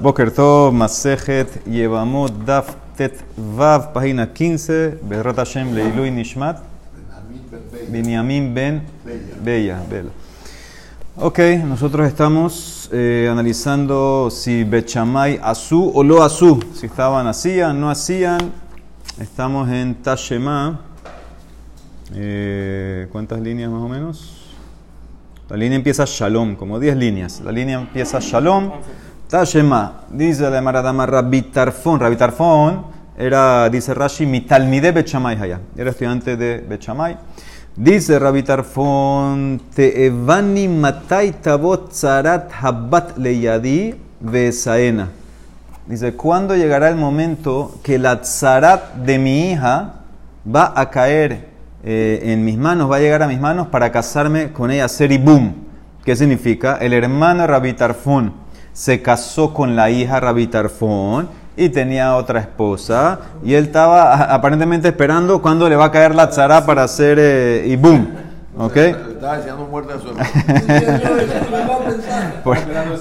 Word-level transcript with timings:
Boker 0.00 0.30
Tov, 0.30 0.72
Masejet, 0.72 1.66
Yevamot, 1.66 2.30
Daf, 2.46 2.76
Tet, 2.96 3.18
Vav, 3.36 3.92
página 3.92 4.26
15, 4.26 5.00
Bezrat 5.02 5.36
Hashem, 5.36 5.74
Leilui 5.74 6.10
Nishmat, 6.12 6.62
Binyamin 7.88 8.54
Ben 8.54 8.82
Bella. 9.42 9.82
Bella. 9.90 10.10
Ok, 11.16 11.40
nosotros 11.66 12.06
estamos 12.06 12.88
eh, 12.92 13.28
analizando 13.28 14.30
si 14.30 14.62
Bechamay 14.62 15.40
Azú 15.42 15.90
o 15.92 16.04
Lo 16.04 16.22
Azú, 16.22 16.60
si 16.74 16.86
estaban, 16.86 17.26
hacían, 17.26 17.80
no 17.80 17.90
hacían. 17.90 18.52
Estamos 19.20 19.68
en 19.68 19.96
Tashema. 19.96 20.80
Eh, 22.14 23.08
¿Cuántas 23.10 23.40
líneas 23.40 23.68
más 23.68 23.82
o 23.82 23.88
menos? 23.88 24.44
La 25.48 25.56
línea 25.56 25.76
empieza 25.76 26.04
Shalom, 26.06 26.54
como 26.54 26.78
10 26.78 26.96
líneas. 26.96 27.40
La 27.40 27.50
línea 27.50 27.80
empieza 27.80 28.20
Shalom. 28.20 28.70
Tashema, 29.28 30.04
dice 30.08 30.48
la 30.48 30.62
Maradama 30.62 31.04
Rabitarfon. 31.04 32.00
Rabitarfon 32.00 32.82
era, 33.18 33.68
dice 33.68 33.92
Rashi, 33.92 34.24
mi 34.24 34.40
talmide 34.40 34.90
Bechamay 34.90 35.36
Haya. 35.36 35.60
Era 35.76 35.90
estudiante 35.90 36.34
de 36.34 36.64
Bechamay. 36.66 37.18
Dice 37.76 38.18
Rabitarfon, 38.18 39.60
Teevani 39.74 40.68
matai 40.68 41.32
tabot 41.42 41.92
zarat 41.92 42.50
habat 42.62 43.18
leyadi 43.18 43.94
vesaena. 44.18 45.10
Dice, 45.86 46.14
¿cuándo 46.14 46.56
llegará 46.56 46.88
el 46.88 46.96
momento 46.96 47.78
que 47.82 47.98
la 47.98 48.22
tzarat 48.22 48.94
de 48.94 49.18
mi 49.18 49.50
hija 49.50 49.96
va 50.46 50.72
a 50.74 50.88
caer 50.88 51.48
eh, 51.84 52.20
en 52.32 52.46
mis 52.46 52.56
manos, 52.56 52.90
va 52.90 52.96
a 52.96 53.00
llegar 53.00 53.22
a 53.22 53.28
mis 53.28 53.40
manos 53.40 53.66
para 53.66 53.92
casarme 53.92 54.54
con 54.54 54.70
ella, 54.70 54.88
seribum? 54.88 55.52
¿Qué 56.02 56.16
significa? 56.16 56.78
El 56.80 56.94
hermano 56.94 57.46
Rabitarfon 57.46 58.47
se 58.78 59.02
casó 59.02 59.52
con 59.52 59.74
la 59.74 59.90
hija 59.90 60.20
Rabitarfon 60.20 61.28
y 61.56 61.68
tenía 61.68 62.14
otra 62.14 62.38
esposa 62.38 63.18
y 63.42 63.54
él 63.54 63.64
estaba 63.64 64.32
aparentemente 64.32 64.86
esperando 64.86 65.42
cuándo 65.42 65.68
le 65.68 65.74
va 65.74 65.86
a 65.86 65.90
caer 65.90 66.14
la 66.14 66.30
tzara 66.30 66.64
para 66.64 66.84
hacer 66.84 67.18
eh, 67.20 67.64
y 67.66 67.74
boom. 67.74 68.06
¿Ok? 68.56 68.76
Estaba 68.76 69.36
deseando 69.36 69.66
muerte 69.66 69.94
a 69.94 69.98
su 69.98 70.14
por, 72.44 72.56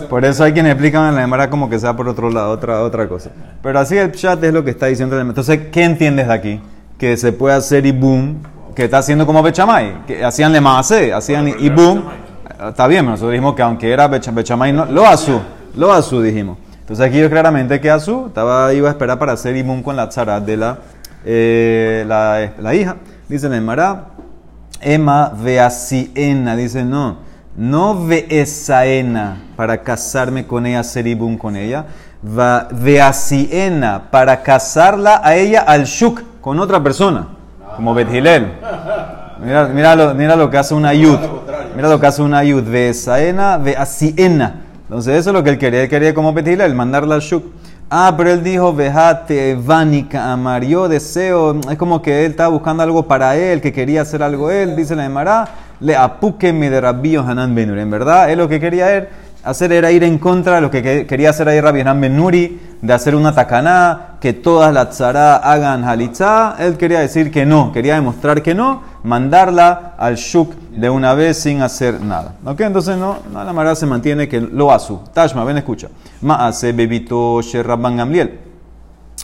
por, 0.10 0.26
eso 0.26 0.44
hay 0.44 0.54
quienes 0.54 0.72
explican 0.72 1.10
en 1.10 1.16
la 1.16 1.22
demora 1.22 1.48
como 1.48 1.70
que 1.70 1.78
sea 1.78 1.96
por 1.96 2.10
otro 2.10 2.32
lado, 2.32 2.50
otra, 2.50 2.82
otra 2.82 3.08
cosa. 3.08 3.30
Pero 3.62 3.78
así 3.78 3.96
el 3.96 4.12
chat 4.14 4.44
es 4.44 4.54
lo 4.54 4.64
que 4.64 4.72
está 4.72 4.88
diciendo. 4.88 5.20
Entonces, 5.20 5.68
¿qué 5.72 5.84
entiendes 5.84 6.28
de 6.28 6.34
aquí? 6.34 6.60
Que 6.98 7.18
se 7.18 7.34
puede 7.34 7.56
hacer 7.56 7.86
y 7.86 7.92
boom, 7.92 8.42
que 8.74 8.86
está 8.86 8.98
haciendo 8.98 9.28
como 9.28 9.44
Bechamay, 9.44 10.06
que 10.08 10.26
hacían 10.26 10.52
le 10.52 10.60
hacían 11.14 11.48
y 11.48 11.70
boom. 11.70 12.04
Está 12.68 12.88
bien, 12.88 13.06
nosotros 13.06 13.32
dijimos 13.32 13.54
que 13.54 13.62
aunque 13.62 13.92
era 13.92 14.08
Bechamay, 14.08 14.74
no, 14.74 14.86
lo 14.86 15.06
asu, 15.06 15.40
lo 15.78 15.94
asu 15.94 16.22
dijimos. 16.22 16.58
Entonces 16.88 17.06
aquí 17.06 17.20
yo 17.20 17.30
claramente 17.30 17.80
que 17.82 17.92
Azú 17.92 18.28
estaba, 18.28 18.74
iba 18.74 18.88
a 18.88 18.92
esperar 18.92 19.20
para 19.20 19.34
hacer 19.34 19.56
imún 19.58 19.84
con 19.84 19.96
la 19.96 20.08
tzara 20.08 20.40
de 20.40 20.58
la, 20.58 20.78
eh, 21.26 22.06
la, 22.08 22.54
la, 22.60 22.76
hija. 22.76 22.96
Dice 23.28 23.50
la 23.50 23.58
Emara, 23.58 24.06
Emma 24.80 25.34
veasiena. 25.38 26.56
Dice 26.56 26.86
no, 26.86 27.18
no 27.58 28.06
veesaena 28.06 29.44
para 29.58 29.84
casarme 29.84 30.48
con 30.48 30.66
ella, 30.66 30.80
hacer 30.80 31.08
imún 31.08 31.38
con 31.38 31.58
ella. 31.58 31.86
Va, 32.26 32.70
veasiena 32.72 34.10
para 34.10 34.42
casarla 34.42 35.20
a 35.24 35.36
ella 35.36 35.62
al 35.68 35.84
shuk 35.84 36.24
con 36.40 36.58
otra 36.60 36.82
persona, 36.82 37.28
como 37.76 37.94
Bethilel. 37.94 38.54
Mira, 39.44 39.68
mira, 39.68 39.96
lo, 39.96 40.16
mira 40.16 40.36
lo 40.38 40.50
que 40.50 40.58
hace 40.58 40.74
una 40.74 40.94
yud. 40.94 41.20
Mira 41.76 41.90
lo 41.90 42.00
que 42.00 42.08
hace 42.08 42.22
una 42.22 42.44
yud. 42.46 42.64
Veesaena, 42.64 43.58
veasiena. 43.58 44.67
Entonces 44.88 45.20
eso 45.20 45.32
es 45.32 45.34
lo 45.34 45.44
que 45.44 45.50
él 45.50 45.58
quería. 45.58 45.84
Él 45.84 45.90
quería 45.90 46.14
como 46.14 46.34
pedirle, 46.34 46.64
el 46.66 46.74
mandarla 46.74 47.16
al 47.16 47.22
shuk. 47.22 47.44
Ah, 47.90 48.14
pero 48.18 48.32
él 48.32 48.44
dijo, 48.44 48.74
vejate, 48.74 49.56
vanica, 49.56 50.34
amar, 50.34 50.66
yo 50.66 50.90
deseo, 50.90 51.58
es 51.72 51.78
como 51.78 52.02
que 52.02 52.26
él 52.26 52.32
estaba 52.32 52.50
buscando 52.50 52.84
algo 52.84 53.08
para 53.08 53.38
él, 53.38 53.62
que 53.62 53.72
quería 53.72 54.02
hacer 54.02 54.22
algo 54.22 54.52
él, 54.52 54.76
dice 54.76 54.94
la 54.94 55.06
Emara, 55.06 55.48
le 55.80 55.96
apuque 55.96 56.52
mi 56.52 56.68
de 56.68 56.82
Rabbi 56.82 57.16
Hanan 57.16 57.56
Benuri. 57.56 57.80
En 57.80 57.90
verdad, 57.90 58.30
él 58.30 58.40
lo 58.40 58.50
que 58.50 58.60
quería 58.60 58.94
él 58.94 59.08
hacer 59.48 59.72
era 59.72 59.92
ir 59.92 60.04
en 60.04 60.18
contra 60.18 60.56
de 60.56 60.62
lo 60.62 60.70
que 60.70 61.06
quería 61.08 61.30
hacer 61.30 61.48
ahí 61.48 61.62
Rabbi 61.62 61.82
Hanan 61.82 62.02
Benuri, 62.02 62.60
de 62.82 62.94
hacer 62.94 63.16
una 63.16 63.34
tacaná, 63.34 64.18
que 64.20 64.34
todas 64.34 64.74
las 64.74 64.90
tzara 64.90 65.38
hagan 65.38 65.84
halitzá. 65.86 66.56
Él 66.60 66.76
quería 66.78 67.00
decir 67.00 67.32
que 67.32 67.46
no, 67.46 67.72
quería 67.72 67.96
demostrar 67.96 68.44
que 68.44 68.54
no, 68.54 68.82
mandarla 69.04 69.96
al 69.98 70.16
shuk 70.16 70.54
de 70.72 70.90
una 70.90 71.14
vez 71.14 71.38
sin 71.40 71.62
hacer 71.62 72.02
nada. 72.02 72.36
¿Ok? 72.46 72.60
Entonces 72.62 72.98
no, 72.98 73.20
no 73.32 73.44
la 73.44 73.54
mara 73.54 73.74
se 73.76 73.86
mantiene 73.86 74.28
que 74.28 74.42
lo 74.42 74.72
asu. 74.72 75.00
Tashma, 75.14 75.44
ven, 75.44 75.58
escucha. 75.58 75.88
Maase 76.22 76.74
bebito 76.74 77.42
sherraban 77.42 77.98
gamliel. 77.98 78.40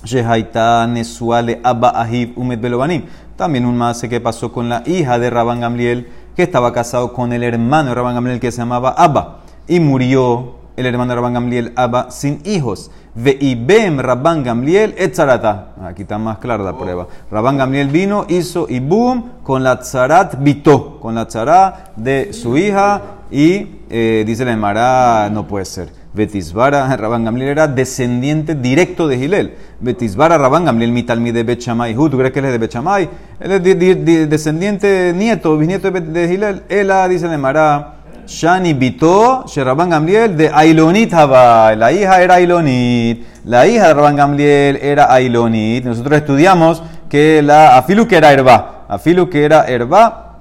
Shehaita 0.03 0.87
nesuale 0.87 1.59
abba 1.63 2.01
ahib 2.01 2.33
umet 2.37 2.59
belobanim. 2.59 3.03
También 3.35 3.65
un 3.65 3.77
maase 3.77 4.07
que 4.07 4.21
pasó 4.21 4.51
con 4.51 4.69
la 4.69 4.83
hija 4.85 5.17
de 5.17 5.29
Rabban 5.29 5.59
Gamliel, 5.59 6.07
que 6.35 6.43
estaba 6.43 6.71
casado 6.71 7.13
con 7.13 7.33
el 7.33 7.43
hermano 7.43 7.89
de 7.89 7.95
Rabban 7.95 8.15
Gamliel 8.15 8.39
que 8.39 8.51
se 8.51 8.59
llamaba 8.59 8.91
Abba. 8.95 9.42
Y 9.67 9.79
murió 9.79 10.55
el 10.75 10.85
hermano 10.85 11.09
de 11.09 11.15
Rabban 11.15 11.33
Gamliel 11.33 11.73
Abba 11.75 12.11
sin 12.11 12.41
hijos. 12.45 12.91
Veibem 13.15 13.99
Rabban 13.99 14.43
Gamliel 14.43 14.95
etzarata. 14.97 15.73
Aquí 15.83 16.01
está 16.01 16.17
más 16.17 16.39
clara 16.39 16.63
la 16.63 16.77
prueba. 16.77 17.07
Rabban 17.29 17.57
Gamliel 17.57 17.89
vino, 17.89 18.25
hizo 18.27 18.67
boom 18.81 19.31
con 19.43 19.63
la 19.63 19.79
tzarat 19.79 20.41
bito, 20.41 20.99
con 20.99 21.15
la 21.15 21.27
tzara 21.27 21.91
de 21.95 22.33
su 22.33 22.57
hija 22.57 23.01
y 23.29 23.81
eh, 23.89 24.23
dice 24.25 24.45
la 24.45 24.53
Emara, 24.53 25.29
no 25.31 25.47
puede 25.47 25.65
ser. 25.65 26.03
Betisbara, 26.13 26.95
Rabban 26.97 27.25
Gamliel 27.25 27.49
era 27.49 27.67
descendiente 27.67 28.55
directo 28.55 29.07
de 29.07 29.17
Gilel. 29.17 29.55
Betisbara, 29.79 30.37
Rabban 30.37 30.65
Gamliel, 30.65 30.91
mitalmi 30.91 31.31
de 31.31 31.43
Bechamay. 31.43 31.95
¿Tú 31.95 32.17
crees 32.17 32.31
que 32.31 32.39
él 32.39 32.45
es 32.45 32.51
de 32.51 32.57
Bechamay? 32.59 33.09
Él 33.39 33.51
es 33.51 34.29
descendiente, 34.29 35.13
nieto, 35.15 35.57
bisnieto 35.57 35.89
de 35.89 36.27
Gilel. 36.27 36.63
Él 36.69 36.91
dice 37.09 37.27
la 37.27 37.33
Emara, 37.33 38.02
Shani 38.27 38.73
Bito, 38.73 39.45
Sheraban 39.45 39.89
Gamliel, 39.89 40.35
de 40.35 40.49
Ailonit 40.53 41.13
Haba. 41.13 41.75
La 41.75 41.91
hija 41.91 42.21
era 42.21 42.35
Ailonit. 42.35 43.25
La 43.45 43.67
hija 43.67 43.87
de 43.87 43.93
Rabban 43.93 44.15
Gamliel 44.15 44.77
era 44.77 45.13
Ailonit. 45.13 45.83
Nosotros 45.83 46.17
estudiamos 46.17 46.81
que 47.09 47.41
la 47.41 47.77
Afilu 47.77 48.07
que 48.07 48.17
era 48.17 48.31
Herba. 48.31 48.85
Afilu 48.87 49.29
que 49.29 49.43
era 49.43 49.65
Herba. 49.67 50.32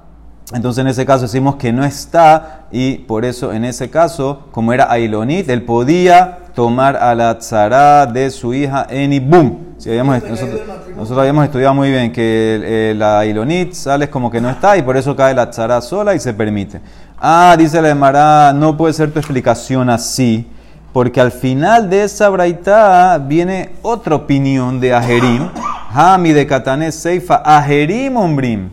Entonces 0.51 0.81
en 0.81 0.87
ese 0.87 1.05
caso 1.05 1.23
decimos 1.23 1.55
que 1.55 1.71
no 1.71 1.85
está 1.85 2.65
y 2.71 2.97
por 2.97 3.23
eso 3.23 3.53
en 3.53 3.63
ese 3.63 3.89
caso, 3.89 4.47
como 4.51 4.73
era 4.73 4.91
Ailonit, 4.91 5.49
él 5.49 5.63
podía 5.63 6.39
tomar 6.53 6.97
a 6.97 7.15
la 7.15 7.37
tzara 7.37 8.05
de 8.05 8.29
su 8.29 8.53
hija 8.53 8.85
en 8.89 9.13
Ibum. 9.13 9.57
Si 9.77 9.89
nosotros, 9.89 11.17
habíamos 11.17 11.45
estudiado 11.45 11.73
muy 11.73 11.89
bien 11.91 12.11
que 12.11 12.93
la 12.95 13.19
Ailonit 13.19 13.73
sale 13.73 14.09
como 14.09 14.29
que 14.29 14.41
no 14.41 14.49
está 14.49 14.77
y 14.77 14.81
por 14.81 14.95
eso 14.95 15.15
cae 15.15 15.33
la 15.33 15.49
tzara 15.49 15.81
sola 15.81 16.13
y 16.13 16.19
se 16.19 16.33
permite. 16.33 16.81
Ah, 17.19 17.55
dice 17.57 17.81
la 17.81 17.89
Emara, 17.89 18.53
no 18.53 18.75
puede 18.75 18.93
ser 18.93 19.11
tu 19.11 19.19
explicación 19.19 19.89
así, 19.89 20.47
porque 20.91 21.21
al 21.21 21.31
final 21.31 21.89
de 21.89 22.03
esa 22.03 22.29
braita 22.29 23.17
viene 23.17 23.71
otra 23.81 24.15
opinión 24.15 24.79
de 24.79 24.93
Ajerim. 24.93 25.49
Hami 25.91 26.33
de 26.33 26.45
Katané 26.45 26.91
Seifa, 26.91 27.41
Ajerim 27.45 28.17
Ombrim, 28.17 28.69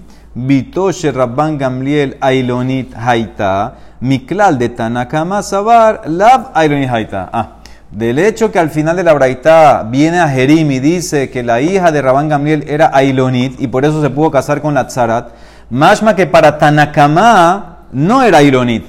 Bitoshe 0.46 1.12
Rabban 1.12 1.58
Gamliel 1.58 2.16
Ailonit 2.20 2.94
Haita, 2.96 3.74
Miklal 4.00 4.58
de 4.58 4.70
Tanakama 4.70 5.42
Sabar, 5.42 6.02
Lab 6.06 6.52
Ailonit 6.54 6.88
Haita. 6.88 7.28
Ah, 7.32 7.56
del 7.90 8.18
hecho 8.18 8.50
que 8.50 8.58
al 8.58 8.70
final 8.70 8.96
de 8.96 9.02
la 9.02 9.12
braita 9.12 9.82
viene 9.82 10.20
Ajerim 10.20 10.70
y 10.70 10.78
dice 10.78 11.28
que 11.28 11.42
la 11.42 11.60
hija 11.60 11.90
de 11.90 12.00
Rabban 12.00 12.28
Gamliel 12.28 12.64
era 12.68 12.90
Ailonit 12.94 13.60
y 13.60 13.66
por 13.66 13.84
eso 13.84 14.00
se 14.00 14.10
pudo 14.10 14.30
casar 14.30 14.62
con 14.62 14.74
la 14.74 14.86
Tzarat, 14.86 15.32
Mashma 15.70 16.16
que 16.16 16.26
para 16.26 16.58
Tanakama 16.58 17.86
no 17.92 18.22
era 18.22 18.42
Ilonit. 18.42 18.84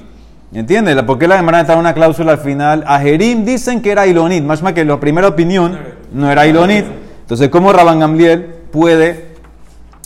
¿Entiendes? 0.53 1.01
¿Por 1.03 1.19
qué 1.19 1.27
la 1.27 1.37
Gemara 1.37 1.61
está 1.61 1.77
una 1.77 1.93
cláusula 1.93 2.33
al 2.33 2.39
final? 2.39 2.83
A 2.87 2.99
Jerim 2.99 3.45
dicen 3.45 3.81
que 3.81 3.91
era 3.91 4.07
Ilonit, 4.07 4.43
más 4.43 4.61
que 4.73 4.83
la 4.83 4.99
primera 4.99 5.27
opinión 5.27 5.77
no 6.11 6.31
era 6.31 6.47
Ilonit. 6.47 6.85
Entonces, 7.21 7.49
¿cómo 7.49 7.71
Rabban 7.71 7.99
Gamliel 7.99 8.45
puede 8.71 9.30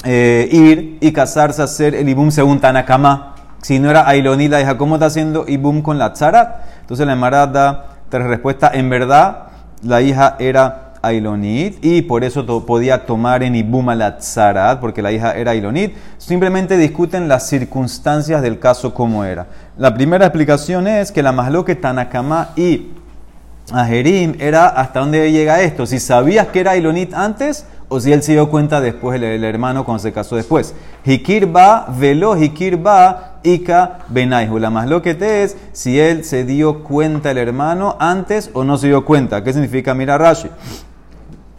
eh, 0.05 0.47
ir 0.51 0.97
y 1.01 1.11
casarse 1.11 1.61
a 1.61 1.65
hacer 1.65 1.95
el 1.95 2.07
Ibum 2.07 2.31
según 2.31 2.59
Tanakama? 2.59 3.35
Si 3.61 3.79
no 3.79 3.89
era 3.89 4.15
Ilonit, 4.15 4.51
la 4.51 4.61
hija, 4.61 4.77
¿cómo 4.77 4.95
está 4.95 5.07
haciendo 5.07 5.45
Ibum 5.47 5.81
con 5.81 5.97
la 5.97 6.13
Tzarat? 6.13 6.57
Entonces 6.81 7.05
la 7.05 7.13
Gemara 7.13 7.47
da 7.47 7.85
tres 8.09 8.27
respuestas. 8.27 8.75
En 8.75 8.89
verdad, 8.89 9.47
la 9.81 10.01
hija 10.01 10.35
era 10.39 10.93
Ailonit 11.01 11.83
y 11.83 12.01
por 12.01 12.23
eso 12.23 12.65
podía 12.65 13.05
tomar 13.05 13.43
en 13.43 13.55
Ibum 13.55 13.89
a 13.89 13.95
la 13.95 14.17
Tzarat, 14.17 14.79
porque 14.79 15.01
la 15.01 15.11
hija 15.11 15.33
era 15.33 15.51
Ailonit. 15.51 15.95
Simplemente 16.17 16.77
discuten 16.77 17.27
las 17.27 17.47
circunstancias 17.47 18.41
del 18.41 18.59
caso 18.59 18.93
como 18.93 19.23
era. 19.23 19.47
La 19.77 19.93
primera 19.93 20.25
explicación 20.25 20.87
es 20.87 21.11
que 21.11 21.23
la 21.23 21.31
Masloque 21.31 21.75
Tanakama 21.75 22.49
y 22.55 22.91
Ajerim 23.71 24.35
era 24.39 24.67
hasta 24.67 24.99
dónde 24.99 25.31
llega 25.31 25.61
esto. 25.61 25.85
Si 25.85 25.99
sabías 25.99 26.47
que 26.47 26.59
era 26.59 26.71
Ailonit 26.71 27.13
antes 27.13 27.65
o 27.87 27.99
si 27.99 28.11
él 28.11 28.23
se 28.23 28.33
dio 28.33 28.49
cuenta 28.49 28.81
después, 28.81 29.21
el, 29.21 29.43
hermano 29.43 29.85
cuando 29.85 30.01
se 30.01 30.11
casó 30.11 30.35
después. 30.35 30.73
Hikirba, 31.05 31.87
velo, 31.97 32.35
hikirba, 32.35 33.39
ika, 33.43 33.99
benaihu. 34.09 34.57
La 34.59 34.69
más 34.69 34.87
lo 34.87 35.01
que 35.01 35.13
te 35.13 35.43
es 35.43 35.55
si 35.71 35.99
él 35.99 36.23
se 36.23 36.45
dio 36.45 36.83
cuenta 36.83 37.31
el 37.31 37.37
hermano 37.37 37.95
antes 37.99 38.49
o 38.53 38.63
no 38.63 38.77
se 38.77 38.87
dio 38.87 39.05
cuenta. 39.05 39.43
¿Qué 39.43 39.53
significa? 39.53 39.93
Mira 39.93 40.17
Rashi. 40.17 40.49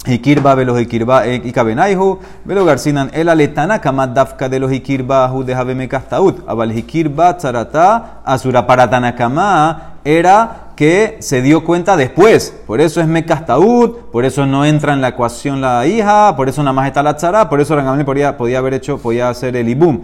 Hikirba 0.07 0.55
velo 0.55 0.79
hikirba 0.79 1.27
ika 1.27 1.65
benaihu, 1.65 2.21
velo 2.45 2.65
garcinan 2.65 3.11
el 3.13 3.29
aletana 3.29 3.81
dafka 4.15 4.49
de 4.49 4.61
los 4.61 4.71
hikirba 4.71 5.29
hu 5.33 5.43
de 5.43 5.53
habeme 5.53 5.89
kastaut. 5.89 6.49
Abal 6.49 6.71
hikirba 6.71 7.37
tzarata 7.37 8.21
asura 8.25 8.65
para 8.69 8.89
tanakama 8.89 9.95
era 10.05 10.66
que 10.77 11.17
se 11.21 11.43
dio 11.43 11.65
cuenta 11.65 11.97
después. 11.97 12.55
Por 12.67 12.81
eso 12.81 13.01
es 13.01 13.07
Mekastaud, 13.07 13.97
por 14.13 14.25
eso 14.25 14.47
no 14.47 14.65
entra 14.65 14.93
en 14.93 15.01
la 15.01 15.09
ecuación 15.09 15.61
la 15.61 15.87
hija, 15.87 16.37
por 16.37 16.49
eso 16.49 16.63
nada 16.63 16.75
más 16.75 16.87
está 16.87 17.03
la 17.03 17.17
tzara, 17.17 17.49
por 17.49 17.61
eso 17.61 17.75
Rangamel 17.75 18.05
podía, 18.05 18.37
podía 18.37 18.59
haber 18.59 18.75
hecho, 18.75 18.99
podía 18.99 19.31
hacer 19.31 19.57
el 19.57 19.69
ibum. 19.69 20.03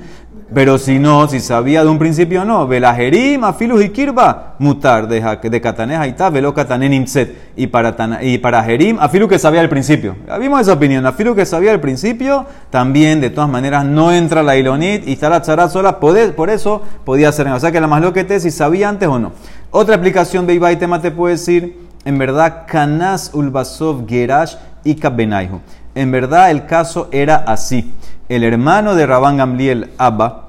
Pero 0.54 0.78
si 0.78 0.98
no, 0.98 1.28
si 1.28 1.40
sabía 1.40 1.82
de 1.82 1.88
un 1.88 1.98
principio 1.98 2.44
no, 2.44 2.66
velajerim, 2.66 3.42
afilus 3.44 3.82
y 3.84 3.88
kirba, 3.88 4.54
mutar, 4.58 5.08
de, 5.08 5.60
kataneja 5.60 6.06
y 6.06 6.14
velo 6.30 6.54
imset. 6.90 7.52
Y 7.56 7.66
para, 7.66 7.94
y 8.22 8.38
para 8.38 8.62
jerim, 8.62 8.98
afilu 9.00 9.28
que 9.28 9.38
sabía 9.38 9.60
al 9.60 9.68
principio. 9.68 10.16
Vimos 10.40 10.60
esa 10.60 10.74
opinión, 10.74 11.06
afilu 11.06 11.34
que 11.34 11.46
sabía 11.46 11.70
al 11.70 11.80
principio, 11.80 12.46
también 12.70 13.20
de 13.20 13.30
todas 13.30 13.48
maneras 13.48 13.84
no 13.84 14.12
entra 14.12 14.42
la 14.42 14.56
ilonit 14.56 15.06
y 15.06 15.12
está 15.12 15.28
la 15.28 15.40
tzara 15.42 15.68
sola, 15.68 15.98
por 16.00 16.50
eso 16.50 16.82
podía 17.04 17.32
ser. 17.32 17.48
O 17.48 17.60
sea 17.60 17.72
que 17.72 17.80
la 17.80 17.86
más 17.86 18.02
lo 18.02 18.12
si 18.40 18.50
sabía 18.50 18.88
antes 18.88 19.08
o 19.08 19.18
no. 19.18 19.32
Otra 19.74 19.94
aplicación 19.94 20.46
de 20.46 20.52
Ibai 20.52 20.78
tema 20.78 21.00
te 21.00 21.10
puede 21.10 21.36
decir, 21.36 21.88
en 22.04 22.18
verdad, 22.18 22.64
Kanas 22.66 23.30
Ulbasov 23.32 24.06
Gerash 24.06 24.56
y 24.84 24.96
Kabenaihu. 24.96 25.60
En 25.94 26.10
verdad 26.10 26.50
el 26.50 26.66
caso 26.66 27.08
era 27.10 27.36
así. 27.36 27.94
El 28.28 28.44
hermano 28.44 28.94
de 28.94 29.06
Rabán 29.06 29.38
Gamliel, 29.38 29.90
Abba, 29.96 30.48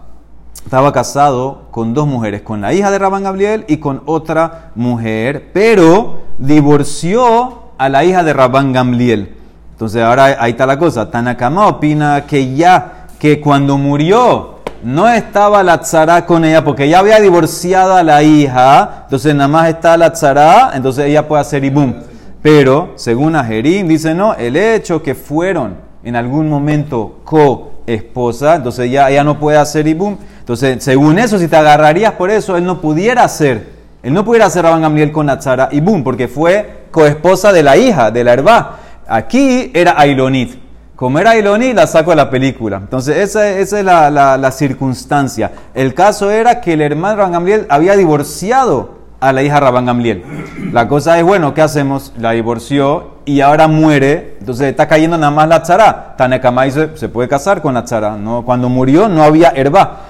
estaba 0.66 0.92
casado 0.92 1.68
con 1.72 1.94
dos 1.94 2.06
mujeres, 2.06 2.42
con 2.42 2.60
la 2.60 2.74
hija 2.74 2.92
de 2.92 3.00
Rabán 3.00 3.24
Gamliel 3.24 3.64
y 3.70 3.78
con 3.78 4.02
otra 4.08 4.72
mujer, 4.76 5.52
pero 5.54 6.24
divorció 6.38 7.70
a 7.78 7.88
la 7.88 8.04
hija 8.04 8.26
de 8.26 8.34
Rabán 8.34 8.74
Gamliel. 8.74 9.38
Entonces 9.72 10.04
ahora 10.04 10.36
ahí 10.38 10.52
está 10.52 10.66
la 10.66 10.78
cosa. 10.78 11.10
Tanakama 11.10 11.68
opina 11.68 12.26
que 12.28 12.56
ya, 12.56 13.08
que 13.20 13.40
cuando 13.40 13.78
murió 13.78 14.53
no 14.84 15.08
estaba 15.10 15.64
la 15.64 15.80
tzara 15.80 16.26
con 16.26 16.44
ella 16.44 16.64
porque 16.64 16.86
ella 16.86 17.00
había 17.00 17.20
divorciado 17.20 17.96
a 17.96 18.04
la 18.04 18.22
hija, 18.22 19.04
entonces 19.06 19.34
nada 19.34 19.48
más 19.48 19.70
está 19.70 19.96
la 19.98 20.12
tzara, 20.12 20.72
entonces 20.74 21.06
ella 21.06 21.28
puede 21.28 21.42
hacer 21.42 21.64
ibum. 21.64 21.94
Pero, 22.42 22.92
según 22.96 23.36
Ajerim, 23.36 23.88
dice 23.88 24.14
no, 24.14 24.34
el 24.34 24.58
hecho 24.58 25.02
que 25.02 25.16
fueron 25.16 25.76
en 26.04 26.18
algún 26.18 26.50
momento 26.50 27.20
co-esposa, 27.24 28.56
entonces 28.56 28.92
ya 28.92 29.10
ella 29.10 29.24
no 29.24 29.40
puede 29.40 29.58
hacer 29.58 29.88
ibum. 29.88 30.18
Entonces, 30.40 30.84
según 30.84 31.18
eso, 31.18 31.40
si 31.40 31.48
te 31.48 31.56
agarrarías 31.56 32.14
por 32.14 32.30
eso, 32.30 32.58
él 32.58 32.66
no 32.66 32.82
pudiera 32.82 33.24
hacer, 33.24 33.70
él 34.04 34.14
no 34.14 34.26
pudiera 34.26 34.48
hacer 34.48 34.64
Rabban 34.64 34.82
Gamliel 34.82 35.14
con 35.14 35.28
la 35.28 35.40
tzara 35.40 35.70
ibum, 35.72 36.04
porque 36.04 36.28
fue 36.28 36.88
coesposa 36.92 37.54
de 37.54 37.64
la 37.64 37.78
hija, 37.78 38.12
de 38.12 38.24
la 38.26 38.34
herba. 38.34 38.80
Aquí 39.08 39.72
era 39.74 39.98
Ailonit. 39.98 40.63
Como 41.04 41.20
era 41.20 41.36
Iloni, 41.36 41.74
la 41.74 41.86
saco 41.86 42.12
de 42.12 42.16
la 42.16 42.30
película. 42.30 42.78
Entonces, 42.78 43.18
esa, 43.18 43.50
es 43.50 43.74
la, 43.74 44.52
circunstancia. 44.54 45.52
El 45.74 45.94
caso 45.94 46.32
era 46.32 46.62
que 46.62 46.72
el 46.72 46.82
hermano 46.82 47.18
Rabban 47.18 47.34
Gamliel 47.34 47.66
había 47.68 47.98
divorciado 47.98 49.00
a 49.20 49.34
la 49.34 49.44
hija 49.44 49.60
Rabban 49.60 49.86
Gamliel. 49.86 50.24
La 50.72 50.88
cosa 50.88 51.20
es, 51.20 51.26
bueno, 51.26 51.54
¿qué 51.54 51.62
hacemos? 51.62 52.14
La 52.18 52.32
divorció 52.32 53.16
y 53.26 53.42
ahora 53.42 53.68
muere. 53.68 54.38
Entonces, 54.40 54.68
está 54.68 54.88
cayendo 54.88 55.18
nada 55.18 55.30
más 55.30 55.50
la 55.50 55.62
tzara. 55.62 56.16
Tanekamai 56.16 56.72
se, 56.72 56.96
se 56.96 57.10
puede 57.10 57.28
casar 57.28 57.62
con 57.62 57.74
la 57.74 57.84
tzara. 57.84 58.16
¿no? 58.16 58.46
Cuando 58.46 58.70
murió, 58.70 59.10
no 59.10 59.24
había 59.24 59.50
herba. 59.50 60.04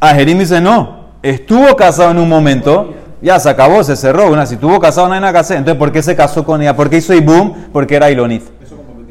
Ajerim 0.00 0.38
dice, 0.38 0.62
no. 0.62 1.08
Estuvo 1.22 1.76
casado 1.76 2.12
en 2.12 2.18
un 2.20 2.28
momento. 2.30 2.94
Ya 3.20 3.38
se 3.38 3.50
acabó, 3.50 3.84
se 3.84 3.96
cerró. 3.96 4.32
Una, 4.32 4.46
si 4.46 4.54
estuvo 4.54 4.80
casado, 4.80 5.08
no 5.08 5.12
hay 5.12 5.20
nada 5.20 5.42
que. 5.42 5.52
Entonces, 5.52 5.76
¿por 5.76 5.92
qué 5.92 6.02
se 6.02 6.16
casó 6.16 6.42
con 6.42 6.62
ella? 6.62 6.74
¿Por 6.74 6.88
qué 6.88 6.96
hizo 6.96 7.12
Ibum? 7.12 7.52
Porque 7.70 7.96
era 7.96 8.10
Ilonit. 8.10 8.57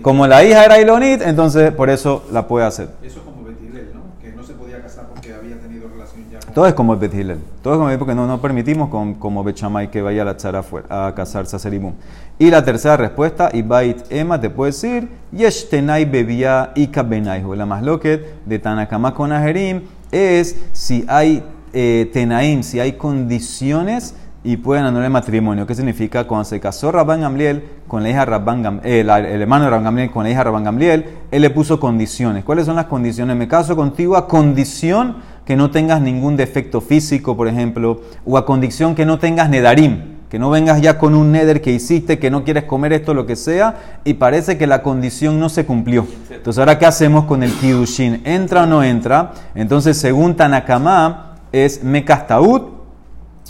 Como 0.08 0.26
la 0.26 0.42
hija 0.42 0.64
era 0.64 0.80
Ilonit, 0.80 1.22
entonces 1.22 1.70
por 1.74 1.90
eso 1.90 2.24
la 2.32 2.48
puede 2.48 2.66
hacer. 2.66 2.88
Eso 3.04 3.20
es 3.20 3.26
como 3.26 3.44
Betilel, 3.44 3.90
¿no? 3.94 4.04
Que 4.22 4.32
no 4.32 4.42
se 4.42 4.54
podía 4.54 4.82
casar 4.82 5.08
porque 5.14 5.34
había 5.34 5.60
tenido 5.60 5.90
relación 5.90 6.24
ya 6.32 6.40
con... 6.40 6.54
Todo 6.54 6.66
es 6.66 6.74
como 6.76 6.96
Betilel. 6.96 7.40
Todo 7.62 7.74
es 7.74 7.78
como 7.78 8.00
porque 8.00 8.16
no, 8.16 8.26
no 8.26 8.40
permitimos 8.40 8.88
con, 8.88 9.16
como 9.16 9.44
Bechamay 9.44 9.92
que 9.92 10.02
vaya 10.02 10.22
a 10.22 10.24
la 10.24 10.38
chara 10.38 10.64
a 10.88 11.12
casarse 11.14 11.58
a 11.58 11.60
Serimum. 11.60 11.92
Y 12.40 12.50
la 12.50 12.64
tercera 12.64 12.96
respuesta, 12.96 13.50
Ibait 13.52 14.10
Emma, 14.10 14.40
te 14.40 14.50
puede 14.50 14.72
decir, 14.72 15.10
Yeshtenai 15.34 16.06
bebía 16.06 16.72
y 16.74 16.88
kabenaihu. 16.88 17.54
La 17.54 17.66
más 17.66 17.84
loquet 17.84 18.46
de 18.46 18.60
Tanakama 18.60 19.14
con 19.14 19.34
Ajerim 19.34 19.82
es 20.14 20.56
si 20.72 21.04
hay 21.10 21.44
eh, 21.74 22.10
tenaim, 22.14 22.64
si 22.64 22.80
hay 22.80 22.94
condiciones 22.94 24.16
y 24.48 24.56
pueden 24.56 24.86
anular 24.86 25.08
el 25.08 25.12
matrimonio. 25.12 25.68
¿Qué 25.68 25.76
significa? 25.76 26.24
Cuando 26.24 26.46
se 26.46 26.62
casó 26.62 26.90
Rabban 26.90 27.20
Gamliel 27.20 27.64
con 27.86 28.02
la 28.02 28.10
hija 28.10 28.24
Rabban 28.24 28.64
Gamliel, 28.64 29.10
el, 29.10 29.42
hermano 29.42 29.66
de 29.66 29.72
Rabban 29.72 29.84
Gamliel 29.84 30.10
con 30.10 30.24
la 30.24 30.30
hija 30.30 30.42
Rabban 30.42 30.64
Gamliel, 30.64 31.06
él 31.32 31.42
le 31.42 31.50
puso 31.50 31.82
condiciones. 31.82 32.46
¿Cuáles 32.46 32.66
son 32.66 32.78
las 32.78 32.86
condiciones? 32.86 33.36
Me 33.36 33.50
caso 33.50 33.76
contigo 33.76 34.16
a 34.16 34.26
condición 34.30 35.18
que 35.44 35.58
no 35.58 35.70
tengas 35.70 36.00
ningún 36.00 36.38
defecto 36.38 36.80
físico, 36.80 37.36
por 37.36 37.50
ejemplo, 37.50 38.00
o 38.26 38.38
a 38.38 38.46
condición 38.46 38.96
que 38.96 39.06
no 39.06 39.20
tengas 39.20 39.50
nedarim, 39.50 40.16
que 40.30 40.40
no 40.40 40.50
vengas 40.50 40.82
ya 40.82 40.98
con 40.98 41.14
un 41.14 41.34
neder 41.34 41.62
que 41.62 41.74
hiciste, 41.74 42.18
que 42.18 42.32
no 42.32 42.46
quieres 42.46 42.64
comer 42.64 42.94
esto, 42.94 43.14
lo 43.14 43.26
que 43.26 43.36
sea, 43.36 44.00
y 44.06 44.14
parece 44.14 44.58
que 44.58 44.66
la 44.66 44.82
condición 44.82 45.42
no 45.42 45.50
se 45.50 45.66
cumplió. 45.66 46.08
Entonces, 46.30 46.60
¿ahora 46.60 46.80
qué 46.80 46.86
hacemos 46.86 47.26
con 47.26 47.44
el 47.44 47.52
kidushin? 47.52 48.22
¿Entra 48.24 48.64
o 48.64 48.66
no 48.66 48.82
entra? 48.82 49.34
Entonces, 49.56 49.98
según 49.98 50.38
Tanakama, 50.38 51.36
es 51.52 51.84
mekastaut 51.84 52.77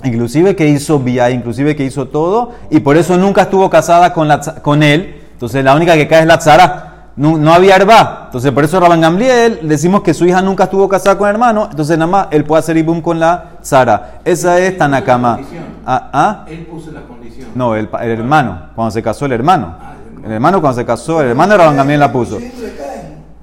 inclusive 0.04 0.56
que 0.56 0.68
hizo 0.68 1.00
vía, 1.00 1.30
inclusive 1.32 1.76
que 1.76 1.84
hizo 1.84 2.08
todo, 2.08 2.52
y 2.70 2.80
por 2.80 2.98
eso 2.98 3.18
nunca 3.18 3.44
estuvo 3.44 3.70
casada 3.70 4.14
con, 4.14 4.28
la, 4.28 4.40
con 4.40 4.84
él. 4.84 5.22
Entonces 5.34 5.64
la 5.64 5.76
única 5.76 5.94
que 5.96 6.08
cae 6.08 6.22
es 6.22 6.28
la 6.28 6.40
tzara. 6.40 6.84
No, 7.16 7.52
había 7.52 7.76
herba. 7.76 8.24
Entonces 8.26 8.52
por 8.52 8.64
eso 8.64 8.80
Rabban 8.80 9.02
Gamliel 9.02 9.68
decimos 9.68 10.02
que 10.04 10.14
su 10.14 10.26
hija 10.26 10.42
nunca 10.42 10.66
estuvo 10.66 10.88
casada 10.88 11.18
con 11.18 11.28
el 11.28 11.34
hermano, 11.34 11.68
entonces 11.72 11.98
nada 11.98 12.12
más 12.12 12.28
él 12.30 12.44
puede 12.44 12.60
hacer 12.60 12.78
ibum 12.78 13.02
con 13.02 13.20
la 13.20 13.54
tzara. 13.62 14.20
Esa 14.24 14.60
es 14.60 14.78
Tanakama. 14.78 15.40
¿Ah, 15.86 16.10
¿Ah? 16.14 16.46
Él 16.48 16.68
puso 16.68 16.92
la 16.92 17.02
condición. 17.02 17.50
No, 17.56 17.76
el, 17.76 17.90
hermano, 18.02 18.70
cuando 18.76 18.92
se 18.92 19.02
casó 19.02 19.26
el 19.26 19.32
hermano. 19.32 19.76
Ah, 19.80 19.94
el 20.24 20.32
hermano 20.32 20.62
cuando 20.62 20.80
se 20.80 20.86
casó, 20.86 21.22
el 21.22 21.30
hermano 21.30 21.54
de 21.54 21.58
Rabban 21.58 21.78
Gamliel 21.78 22.00
la 22.00 22.12
puso. 22.12 22.38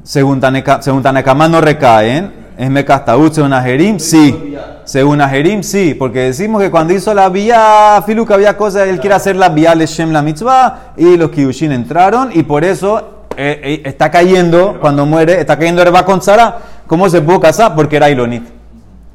Según, 0.05 0.39
Tanakama 0.39 1.49
no 1.49 1.61
recaen. 1.61 2.44
¿Es 2.57 2.71
Mekastaut 2.71 3.33
según 3.33 3.53
Ajerim? 3.53 3.99
Sí. 3.99 4.57
Según 4.85 5.21
Ajerim, 5.21 5.63
sí, 5.63 5.95
porque 5.95 6.21
decimos 6.21 6.63
que 6.63 6.71
cuando 6.71 6.93
hizo 6.93 7.15
la 7.15 7.29
vía, 7.29 8.03
Filu 8.05 8.27
que 8.27 8.35
había 8.35 8.57
cosas, 8.57 8.87
él 8.87 9.01
quiere 9.01 9.17
hacer 9.17 9.35
la 9.35 9.49
vía 9.49 9.75
Leshem 9.75 10.13
la 10.13 10.21
mitzvah, 10.21 10.93
y 10.97 11.17
los 11.17 11.31
Kiyushin 11.31 11.73
entraron, 11.73 12.31
y 12.33 12.43
por 12.43 12.65
eso 12.65 13.27
eh, 13.37 13.61
eh, 13.63 13.83
está 13.85 14.11
cayendo, 14.11 14.79
cuando 14.81 15.07
muere, 15.07 15.41
está 15.41 15.59
cayendo 15.59 15.83
Herba 15.83 16.05
con 16.05 16.23
Sara. 16.23 16.59
¿Cómo 16.87 17.09
se 17.09 17.23
pudo 17.23 17.41
casar? 17.41 17.75
Porque 17.75 17.97
era 17.97 18.11
Ilonit. 18.11 18.45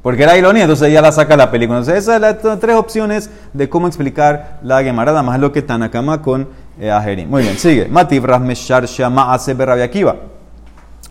Porque 0.01 0.23
era 0.23 0.37
Ilonit, 0.37 0.63
entonces 0.63 0.89
ella 0.89 1.01
la 1.01 1.11
saca 1.11 1.37
la 1.37 1.51
película. 1.51 1.79
Entonces, 1.79 2.03
esas 2.03 2.15
son 2.41 2.49
las 2.49 2.59
tres 2.59 2.75
opciones 2.75 3.29
de 3.53 3.69
cómo 3.69 3.87
explicar 3.87 4.57
la 4.63 4.81
Gemara, 4.81 5.21
más 5.21 5.39
lo 5.39 5.51
que 5.51 5.61
Tanakama 5.61 6.21
con 6.21 6.47
eh, 6.79 6.89
Ajerim. 6.89 7.29
Muy 7.29 7.43
bien, 7.43 7.57
sigue. 7.57 7.87
Mativ 7.87 8.25
Rahmeshar 8.25 8.85
Shama 8.85 9.33
Asebe 9.33 9.83
Akiva. 9.83 10.15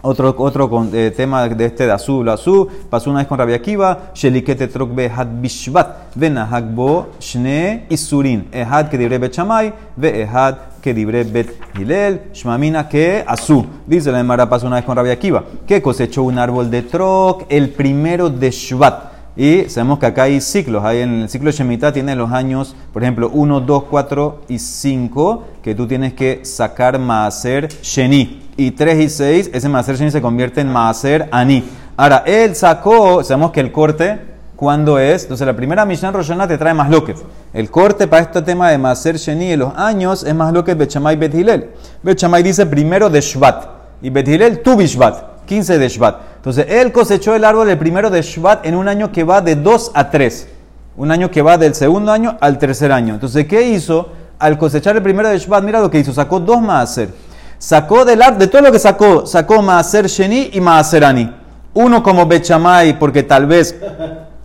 Otro, 0.08 0.34
otro 0.38 0.88
eh, 0.94 1.12
tema 1.14 1.46
de 1.46 1.66
este 1.66 1.84
de 1.84 1.92
Azul, 1.92 2.26
Azul, 2.30 2.66
pasó 2.88 3.10
una 3.10 3.18
vez 3.18 3.28
con 3.28 3.36
Rabbi 3.36 3.52
Akiva, 3.52 4.10
Shelikete 4.14 4.66
Trokbe 4.66 5.12
Had 5.14 5.26
Bishvat, 5.38 6.14
Venahagbo 6.14 7.08
Shne 7.20 7.84
Isurin, 7.90 8.48
Ehad 8.50 8.88
que 8.88 8.96
dibre 8.96 9.18
Bet 9.18 9.34
Shamay, 9.34 9.70
Ve 9.96 10.22
Ehad 10.22 10.54
que 10.80 10.94
dibre 10.94 11.24
Bet 11.24 11.60
Hilel, 11.78 12.32
Shmamina 12.32 12.88
que 12.88 13.22
Azul. 13.26 13.66
Dice 13.86 14.10
la 14.10 14.20
Emara, 14.20 14.48
pasó 14.48 14.66
una 14.66 14.76
vez 14.76 14.86
con 14.86 14.96
Rabbi 14.96 15.10
Akiva, 15.10 15.44
que 15.66 15.82
cosechó 15.82 16.22
un 16.22 16.38
árbol 16.38 16.70
de 16.70 16.80
Trok 16.84 17.44
el 17.50 17.68
primero 17.68 18.30
de 18.30 18.50
Shvat. 18.50 19.12
Y 19.36 19.68
sabemos 19.68 19.98
que 19.98 20.06
acá 20.06 20.22
hay 20.22 20.40
ciclos. 20.40 20.82
Hay 20.84 21.00
en 21.02 21.20
el 21.20 21.28
ciclo 21.28 21.50
de 21.50 21.56
Shemitah 21.58 21.92
tiene 21.92 22.16
los 22.16 22.32
años, 22.32 22.74
por 22.94 23.02
ejemplo, 23.02 23.30
1, 23.30 23.60
2, 23.60 23.84
4 23.84 24.40
y 24.48 24.58
5, 24.58 25.44
que 25.62 25.74
tú 25.74 25.86
tienes 25.86 26.14
que 26.14 26.46
sacar 26.46 26.98
Maaser 26.98 27.68
Sheni. 27.82 28.47
Y 28.60 28.72
3 28.72 28.98
y 28.98 29.08
6, 29.08 29.50
ese 29.52 29.68
Maaser 29.68 29.94
Sheni 29.94 30.10
se 30.10 30.20
convierte 30.20 30.60
en 30.60 30.66
Maaser 30.66 31.28
Ani. 31.30 31.62
Ahora, 31.96 32.24
él 32.26 32.56
sacó, 32.56 33.22
sabemos 33.22 33.52
que 33.52 33.60
el 33.60 33.70
corte, 33.70 34.18
¿cuándo 34.56 34.98
es? 34.98 35.22
Entonces, 35.22 35.46
la 35.46 35.54
primera 35.54 35.84
Mishnah 35.84 36.10
Roshana 36.10 36.48
te 36.48 36.58
trae 36.58 36.74
más 36.74 36.90
loquet. 36.90 37.16
El 37.52 37.70
corte 37.70 38.08
para 38.08 38.22
este 38.22 38.42
tema 38.42 38.68
de 38.72 38.76
Maaser 38.76 39.16
Sheni 39.16 39.52
en 39.52 39.60
los 39.60 39.76
años 39.76 40.24
es 40.24 40.34
más 40.34 40.52
loquet 40.52 40.76
Bechamay 40.76 41.14
Bet 41.14 41.36
Hilel. 41.36 41.70
Bechamay 42.02 42.42
dice 42.42 42.66
primero 42.66 43.08
de 43.08 43.20
Shvat. 43.20 43.64
Y 44.02 44.10
Bet 44.10 44.26
Hilel, 44.26 44.60
tu 44.60 44.74
Bishvat. 44.74 45.44
15 45.46 45.78
de 45.78 45.88
Shvat. 45.88 46.16
Entonces, 46.38 46.66
él 46.68 46.90
cosechó 46.90 47.36
el 47.36 47.44
árbol 47.44 47.68
el 47.68 47.78
primero 47.78 48.10
de 48.10 48.22
Shvat 48.22 48.66
en 48.66 48.74
un 48.74 48.88
año 48.88 49.12
que 49.12 49.22
va 49.22 49.40
de 49.40 49.54
2 49.54 49.92
a 49.94 50.10
3. 50.10 50.48
Un 50.96 51.12
año 51.12 51.30
que 51.30 51.42
va 51.42 51.58
del 51.58 51.76
segundo 51.76 52.10
año 52.10 52.36
al 52.40 52.58
tercer 52.58 52.90
año. 52.90 53.14
Entonces, 53.14 53.46
¿qué 53.46 53.68
hizo? 53.68 54.08
Al 54.40 54.58
cosechar 54.58 54.96
el 54.96 55.02
primero 55.04 55.28
de 55.28 55.38
Shvat, 55.38 55.62
mira 55.62 55.78
lo 55.78 55.88
que 55.88 56.00
hizo. 56.00 56.12
Sacó 56.12 56.40
dos 56.40 56.60
maaser. 56.60 57.27
Sacó 57.58 58.04
del 58.04 58.22
ar- 58.22 58.38
de 58.38 58.46
todo 58.46 58.62
lo 58.62 58.72
que 58.72 58.78
sacó, 58.78 59.26
sacó 59.26 59.62
Maaser 59.62 60.06
Sheni 60.06 60.50
y 60.52 60.60
Maaser 60.60 61.04
Ani. 61.04 61.32
Uno 61.74 62.02
como 62.02 62.26
Bechamay, 62.26 62.98
porque 62.98 63.22
tal 63.24 63.46
vez 63.46 63.76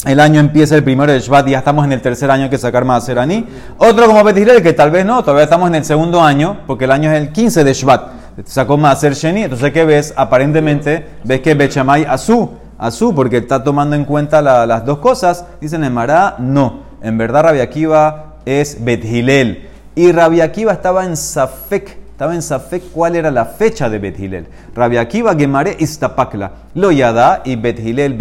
el 0.06 0.20
año 0.20 0.40
empieza 0.40 0.76
el 0.76 0.84
primero 0.84 1.12
de 1.12 1.20
Shvat 1.20 1.48
y 1.48 1.52
ya 1.52 1.60
estamos 1.60 1.86
en 1.86 1.94
el 1.94 2.02
tercer 2.02 2.30
año 2.32 2.50
que 2.50 2.58
sacar 2.58 2.86
Maaser 2.86 3.20
Ani. 3.20 3.46
Otro 3.78 4.08
como 4.08 4.24
Bet 4.24 4.38
Hillel, 4.38 4.62
que 4.64 4.74
tal 4.74 4.92
vez 4.92 5.06
no, 5.06 5.22
todavía 5.24 5.44
estamos 5.44 5.68
en 5.70 5.76
el 5.76 5.86
segundo 5.86 6.22
año, 6.22 6.62
porque 6.68 6.86
el 6.86 6.92
año 6.92 7.12
es 7.12 7.22
el 7.22 7.32
15 7.32 7.64
de 7.64 7.74
Shvat. 7.74 8.02
Sacó 8.46 8.78
Maaser 8.78 9.14
Sheni. 9.14 9.44
Entonces, 9.44 9.72
¿qué 9.72 9.86
ves? 9.86 10.14
Aparentemente, 10.18 11.06
ves 11.24 11.42
que 11.42 11.54
Bechamay 11.54 12.06
Azú, 12.06 12.50
Azú, 12.80 13.14
porque 13.14 13.38
está 13.38 13.64
tomando 13.64 13.96
en 13.96 14.06
cuenta 14.06 14.42
la- 14.42 14.66
las 14.66 14.86
dos 14.86 14.98
cosas. 14.98 15.46
Dicen 15.62 15.84
en 15.84 15.94
Mará, 15.94 16.36
no. 16.40 16.82
En 17.04 17.18
verdad, 17.18 17.44
Rabbi 17.44 17.60
Akiva 17.60 18.38
es 18.46 18.84
Bet 18.84 19.06
Hillel. 19.06 19.70
Y 19.96 20.12
Rabbi 20.12 20.42
Akiva 20.42 20.74
estaba 20.74 21.06
en 21.06 21.16
Safek, 21.16 22.00
estaba 22.14 22.36
en 22.36 22.44
Safek 22.44 22.92
cuál 22.92 23.16
era 23.16 23.32
la 23.32 23.44
fecha 23.44 23.90
de 23.90 23.98
Bet 23.98 24.20
Hillel. 24.20 24.46
Rabbi 24.76 24.98
Akiva 24.98 25.34
Gemare 25.34 25.76
Istapakla, 25.80 26.52
Lo 26.76 26.92
Yada 26.92 27.42
y 27.44 27.56
Bet 27.56 27.80
Hillel 27.80 28.14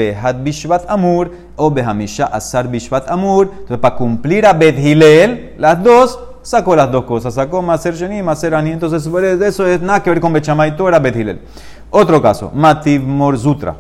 Bishvat 0.43 0.87
Amur 0.89 1.31
o 1.57 1.71
Behamisha 1.71 2.25
Asar 2.25 2.69
Bishvat 2.69 3.11
Amur. 3.11 3.51
Entonces, 3.53 3.79
para 3.79 3.95
cumplir 3.95 4.47
a 4.47 4.55
Bet 4.55 4.79
las 5.59 5.85
dos, 5.85 6.19
sacó 6.41 6.75
las 6.75 6.91
dos 6.91 7.05
cosas. 7.05 7.35
Sacó 7.35 7.61
Maser 7.61 7.95
Sheni 7.95 8.23
Maser 8.23 8.55
Ani. 8.55 8.71
Entonces, 8.71 9.07
eso 9.43 9.67
es 9.67 9.83
nada 9.83 10.03
que 10.03 10.09
ver 10.09 10.21
con 10.21 10.33
Bechamay, 10.33 10.75
era 10.89 10.99
Bet 10.99 11.15
Hillel. 11.15 11.41
Otro 11.91 12.23
caso, 12.23 12.51
Mativ 12.55 13.03
Morzutra. 13.03 13.77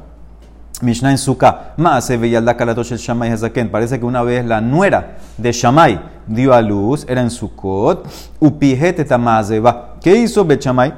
Mishnah 0.83 1.13
en 1.13 1.19
Sukkah, 1.19 1.75
Maase 1.77 2.19
Kalatosh 2.59 2.93
el 2.93 2.99
Shammai 2.99 3.31
Hazaken. 3.31 3.71
Parece 3.71 3.99
que 3.99 4.05
una 4.05 4.23
vez 4.23 4.45
la 4.45 4.61
nuera 4.61 5.17
de 5.39 5.53
Shammai 5.53 6.01
dio 6.27 6.53
a 6.53 6.61
luz, 6.61 7.07
era 7.09 7.21
en 7.23 7.31
Sukkot, 7.31 8.07
Upijete 8.41 9.05
Tamazeba. 9.05 9.95
¿Qué 10.03 10.17
hizo 10.17 10.45
Bet 10.45 10.61
Shammai? 10.61 10.93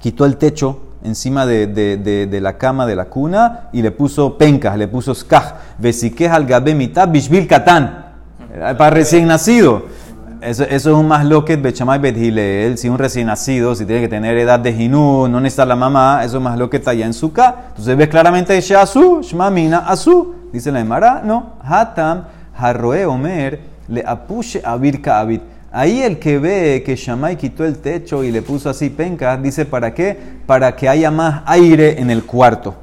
Quitó 0.00 0.26
el 0.26 0.36
techo 0.36 0.80
encima 1.04 1.46
de, 1.46 1.66
de- 1.68 1.96
de- 1.96 2.26
de 2.26 2.40
la 2.40 2.58
cama 2.58 2.84
de 2.84 2.96
la 2.96 3.04
cuna 3.06 3.68
y 3.72 3.80
le 3.80 3.92
puso 3.92 4.36
pencas, 4.36 4.76
le 4.76 4.88
puso 4.88 5.14
skaj. 5.14 5.54
Vesiquej 5.78 6.28
al 6.30 6.44
gabe 6.44 6.74
mitad 6.74 7.08
bishbil 7.08 7.46
katán. 7.46 8.06
Para 8.76 8.90
recién 8.90 9.28
nacido. 9.28 9.84
Eso, 10.42 10.64
eso 10.64 10.90
es 10.90 10.96
un 10.96 11.06
más 11.06 11.24
loquet 11.24 11.60
bechamay 11.60 11.98
bet 11.98 12.16
Hillel. 12.16 12.78
Si 12.78 12.88
un 12.88 12.98
recién 12.98 13.26
nacido, 13.26 13.74
si 13.74 13.84
tiene 13.84 14.00
que 14.00 14.08
tener 14.08 14.38
edad 14.38 14.58
de 14.58 14.72
jinú, 14.72 15.28
no 15.28 15.40
necesita 15.40 15.66
la 15.66 15.76
mamá, 15.76 16.22
eso 16.24 16.38
es 16.38 16.42
más 16.42 16.58
loquet 16.58 16.86
allá 16.88 17.04
en 17.04 17.12
su 17.12 17.32
ca. 17.32 17.66
Entonces 17.68 17.96
ves 17.96 18.08
claramente 18.08 18.58
Shasu, 18.60 19.20
Shmamina, 19.22 19.78
Asu. 19.80 20.34
Dice 20.52 20.72
la 20.72 20.80
Emara, 20.80 21.20
no. 21.22 21.56
Hatam, 21.62 22.24
Harroe 22.56 23.04
Omer, 23.04 23.60
le 23.88 24.02
apushe 24.06 24.62
abir 24.64 25.02
abit. 25.10 25.42
Ahí 25.72 26.02
el 26.02 26.18
que 26.18 26.38
ve 26.38 26.82
que 26.84 26.96
Shammai 26.96 27.36
quitó 27.36 27.64
el 27.64 27.78
techo 27.78 28.24
y 28.24 28.32
le 28.32 28.42
puso 28.42 28.68
así 28.70 28.90
pencas, 28.90 29.40
dice 29.40 29.66
para 29.66 29.94
qué? 29.94 30.18
Para 30.46 30.74
que 30.74 30.88
haya 30.88 31.10
más 31.10 31.42
aire 31.46 32.00
en 32.00 32.10
el 32.10 32.24
cuarto. 32.24 32.74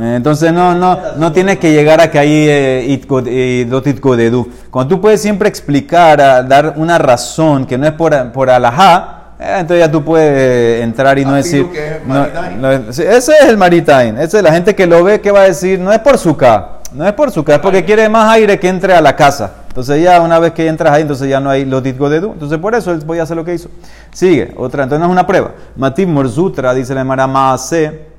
Eh, 0.00 0.14
Entonces 0.16 0.52
no, 0.52 0.74
no, 0.74 0.98
no 1.16 1.32
tienes 1.32 1.58
que 1.58 1.72
llegar 1.72 2.00
a 2.00 2.10
que 2.10 2.18
ahí 2.18 2.46
eh, 2.48 2.86
itko- 2.88 3.24
eh, 3.26 3.66
dot 3.68 3.86
itkodedu. 3.86 4.48
Cuando 4.70 4.94
tú 4.96 5.00
puedes 5.00 5.20
siempre 5.20 5.48
explicar, 5.48 6.20
a 6.20 6.42
dar 6.42 6.74
una 6.76 6.98
razón 6.98 7.66
que 7.66 7.76
no 7.78 7.86
es 7.86 7.92
por, 7.92 8.32
por 8.32 8.50
alajá, 8.50 9.34
eh, 9.38 9.56
entonces 9.60 9.86
ya 9.86 9.90
tú 9.90 10.04
puedes 10.04 10.82
entrar 10.82 11.18
y 11.18 11.24
no 11.24 11.34
decir... 11.34 11.66
no- 12.06 12.26
no- 12.60 12.70
ese 12.90 13.08
es 13.32 13.44
el 13.48 13.56
maritime. 13.56 14.14
Ese 14.22 14.38
es 14.38 14.42
la 14.42 14.52
gente 14.52 14.74
que 14.74 14.86
lo 14.86 15.02
ve 15.04 15.20
que 15.20 15.30
va 15.30 15.40
a 15.40 15.44
decir, 15.44 15.78
no 15.78 15.92
es 15.92 15.98
por 16.00 16.18
su 16.18 16.36
K, 16.36 16.80
no 16.92 17.06
es 17.06 17.12
por 17.12 17.30
su 17.30 17.42
K, 17.44 17.54
es 17.54 17.60
porque 17.60 17.84
quiere 17.84 18.08
más 18.08 18.32
aire 18.32 18.58
que 18.58 18.68
entre 18.68 18.94
a 18.94 19.00
la 19.00 19.14
casa. 19.16 19.50
Entonces 19.68 20.00
ya 20.04 20.20
una 20.20 20.38
vez 20.38 20.52
que 20.52 20.68
entras 20.68 20.92
ahí, 20.92 21.02
entonces 21.02 21.28
ya 21.28 21.40
no 21.40 21.50
hay 21.50 21.64
los 21.64 21.82
de 21.82 21.92
du. 21.92 22.32
Entonces 22.32 22.58
por 22.58 22.76
eso 22.76 22.92
él 22.92 23.00
voy 23.04 23.18
a 23.18 23.24
hacer 23.24 23.36
lo 23.36 23.44
que 23.44 23.54
hizo. 23.54 23.68
Sigue, 24.12 24.54
otra, 24.56 24.84
entonces 24.84 25.00
no 25.00 25.06
es 25.06 25.10
una 25.12 25.26
prueba. 25.26 25.50
Matim 25.74 26.10
Morzutra, 26.10 26.72
dice 26.72 26.94
la 26.94 27.02
Mara 27.02 27.26
Maase, 27.26 28.13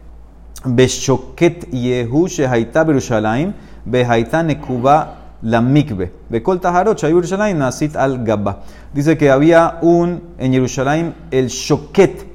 Beshoket 0.66 1.68
Yehu 1.72 2.28
Shehaita 2.28 2.84
Berushalayim, 2.84 3.54
Behaita 3.86 4.44
Nekuba 4.44 5.26
la 5.44 5.62
mikve. 5.62 6.12
Bekol 6.30 6.60
Taharocha 6.60 7.08
Yerushalayim 7.08 7.58
Nasit 7.58 7.96
al 7.96 8.24
Gabba. 8.24 8.64
Dice 8.94 9.18
que 9.18 9.30
había 9.30 9.78
un 9.82 10.22
en 10.38 10.54
Jerusalén 10.54 11.14
el 11.32 11.48
Shoket 11.48 12.26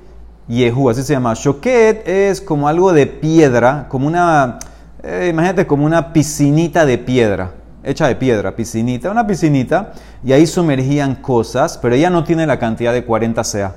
Yehu, 0.48 0.90
así 0.90 1.02
se 1.02 1.12
llama. 1.12 1.34
Shoket 1.34 2.06
es 2.06 2.40
como 2.40 2.68
algo 2.68 2.92
de 2.92 3.06
piedra, 3.06 3.86
como 3.88 4.06
una, 4.06 4.58
eh, 5.02 5.28
imagínate 5.30 5.66
como 5.66 5.84
una 5.84 6.12
piscinita 6.12 6.84
de 6.84 6.98
piedra, 6.98 7.52
hecha 7.84 8.08
de 8.08 8.16
piedra, 8.16 8.54
piscinita, 8.54 9.10
una 9.10 9.26
piscinita, 9.26 9.92
y 10.24 10.32
ahí 10.32 10.46
sumergían 10.46 11.16
cosas, 11.16 11.78
pero 11.78 11.94
ella 11.94 12.10
no 12.10 12.24
tiene 12.24 12.46
la 12.46 12.58
cantidad 12.58 12.92
de 12.92 13.04
40 13.04 13.44
sea, 13.44 13.74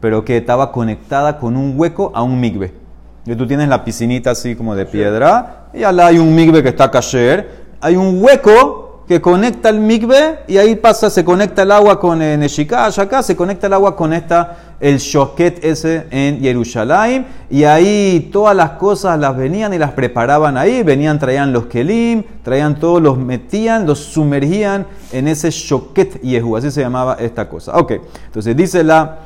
pero 0.00 0.24
que 0.24 0.36
estaba 0.36 0.72
conectada 0.72 1.38
con 1.38 1.56
un 1.56 1.74
hueco 1.76 2.12
a 2.14 2.22
un 2.22 2.40
migbe. 2.40 2.85
Y 3.26 3.34
tú 3.34 3.44
tienes 3.44 3.68
la 3.68 3.84
piscinita 3.84 4.30
así 4.30 4.54
como 4.54 4.76
de 4.76 4.86
piedra, 4.86 5.66
y 5.74 5.82
al 5.82 5.96
lado 5.96 6.10
hay 6.10 6.18
un 6.18 6.32
migbe 6.32 6.62
que 6.62 6.68
está 6.68 6.88
kasher, 6.88 7.66
hay 7.80 7.96
un 7.96 8.22
hueco 8.22 9.02
que 9.08 9.20
conecta 9.20 9.68
el 9.68 9.80
migbe 9.80 10.40
y 10.46 10.58
ahí 10.58 10.76
pasa, 10.76 11.10
se 11.10 11.24
conecta 11.24 11.62
el 11.62 11.72
agua 11.72 11.98
con 11.98 12.22
el 12.22 12.38
Neshikash, 12.38 13.00
acá 13.00 13.24
se 13.24 13.34
conecta 13.34 13.66
el 13.66 13.72
agua 13.72 13.96
con 13.96 14.12
esta, 14.12 14.76
el 14.78 14.98
shoket 14.98 15.64
ese 15.64 16.06
en 16.10 16.40
Jerusalén, 16.40 17.26
y 17.50 17.64
ahí 17.64 18.30
todas 18.32 18.54
las 18.54 18.70
cosas 18.72 19.18
las 19.18 19.36
venían 19.36 19.74
y 19.74 19.78
las 19.78 19.90
preparaban 19.90 20.56
ahí, 20.56 20.84
venían, 20.84 21.18
traían 21.18 21.52
los 21.52 21.66
kelim, 21.66 22.22
traían 22.44 22.78
todos, 22.78 23.02
los 23.02 23.18
metían, 23.18 23.86
los 23.86 23.98
sumergían 23.98 24.86
en 25.12 25.26
ese 25.26 25.50
shoket 25.50 26.20
yehu, 26.22 26.56
así 26.56 26.70
se 26.70 26.80
llamaba 26.80 27.16
esta 27.18 27.48
cosa. 27.48 27.76
Ok, 27.76 27.92
entonces 28.26 28.56
dice 28.56 28.84
la... 28.84 29.18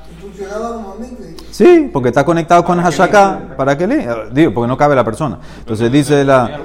Sí, 1.51 1.91
porque 1.93 2.09
está 2.09 2.25
conectado 2.25 2.65
con 2.65 2.79
Hashaka 2.79 3.55
para 3.57 3.77
que 3.77 3.87
le 3.87 4.09
digo, 4.33 4.55
porque 4.55 4.69
no 4.69 4.77
cabe 4.77 4.95
la 4.95 5.05
persona. 5.05 5.39
Entonces 5.59 5.91
dice 5.91 6.25
la 6.25 6.61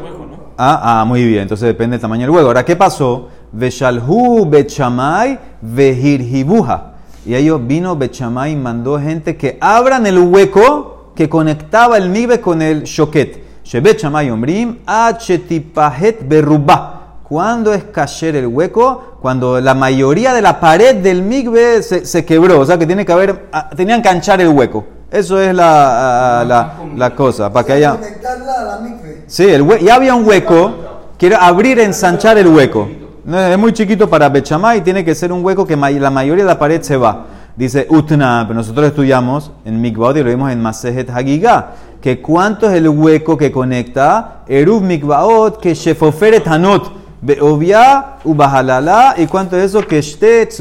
Ah, 0.57 1.01
ah, 1.01 1.05
muy 1.05 1.25
bien, 1.25 1.41
entonces 1.41 1.67
depende 1.67 1.95
del 1.95 2.01
tamaño 2.01 2.21
del 2.21 2.29
huevo. 2.29 2.47
Ahora, 2.47 2.63
¿qué 2.63 2.77
pasó? 2.77 3.27
Veshalhu 3.51 4.45
bechamay 4.45 5.37
vehirhibuha. 5.61 6.93
Y 7.25 7.35
ellos 7.35 7.59
vino 7.67 7.97
bechamay 7.97 8.53
y 8.53 8.55
mandó 8.55 8.97
gente 8.97 9.35
que 9.35 9.57
abran 9.59 10.05
el 10.05 10.17
hueco 10.17 11.11
que 11.13 11.27
conectaba 11.27 11.97
el 11.97 12.09
mibe 12.09 12.39
con 12.39 12.61
el 12.61 12.83
shoket. 12.83 13.43
Shebechamay 13.65 14.29
omrim 14.29 14.77
achetipahet 14.85 16.25
berubah. 16.25 16.94
¿Cuándo 17.27 17.73
es 17.73 17.83
kasher 17.85 18.35
el 18.35 18.47
hueco? 18.47 19.17
Cuando 19.21 19.59
la 19.59 19.73
mayoría 19.73 20.33
de 20.33 20.41
la 20.41 20.59
pared 20.59 20.95
del 20.97 21.21
migbe 21.23 21.81
se, 21.81 22.05
se 22.05 22.23
quebró. 22.25 22.59
O 22.59 22.65
sea 22.65 22.77
que 22.77 22.85
tiene 22.85 23.05
que 23.05 23.11
haber, 23.11 23.47
ah, 23.51 23.69
tenían 23.75 24.01
que 24.01 24.09
anchar 24.09 24.39
el 24.41 24.49
hueco. 24.49 24.85
Eso 25.11 25.39
es 25.39 25.53
la, 25.53 26.41
ah, 26.41 26.45
la, 26.45 26.73
la 26.95 27.15
cosa, 27.15 27.51
para 27.51 27.65
que 27.65 27.73
haya... 27.73 27.97
Sí, 29.27 29.49
el 29.49 29.63
hue- 29.63 29.79
ya 29.83 29.95
había 29.95 30.13
un 30.13 30.27
hueco. 30.27 30.73
Quiero 31.17 31.37
abrir, 31.39 31.79
ensanchar 31.79 32.37
el 32.37 32.47
hueco. 32.47 32.87
Es 33.27 33.57
muy 33.57 33.73
chiquito 33.73 34.07
para 34.07 34.29
Bechamay, 34.29 34.81
tiene 34.83 35.03
que 35.03 35.15
ser 35.15 35.31
un 35.31 35.43
hueco 35.43 35.65
que 35.65 35.75
la 35.75 36.11
mayoría 36.11 36.43
de 36.43 36.49
la 36.49 36.59
pared 36.59 36.81
se 36.81 36.95
va. 36.97 37.25
Dice 37.55 37.87
Utna, 37.89 38.43
pero 38.47 38.53
nosotros 38.59 38.85
estudiamos 38.85 39.51
en 39.63 39.79
Mikvaot 39.81 40.17
y 40.17 40.23
lo 40.23 40.29
vimos 40.29 40.51
en 40.51 40.61
Masejet 40.61 41.09
Hagigah, 41.09 41.71
que 42.01 42.21
cuánto 42.21 42.69
es 42.69 42.73
el 42.75 42.89
hueco 42.89 43.37
que 43.37 43.51
conecta 43.51 44.41
Eruv 44.47 44.81
Mikvaot 44.83 45.59
que 45.61 45.73
Shefoferet 45.73 46.45
Hanot, 46.47 46.91
Beovia 47.25 48.17
Ubahalala, 48.23 49.15
y 49.17 49.25
cuánto 49.25 49.57
es 49.57 49.65
eso 49.65 49.81
que 49.81 49.99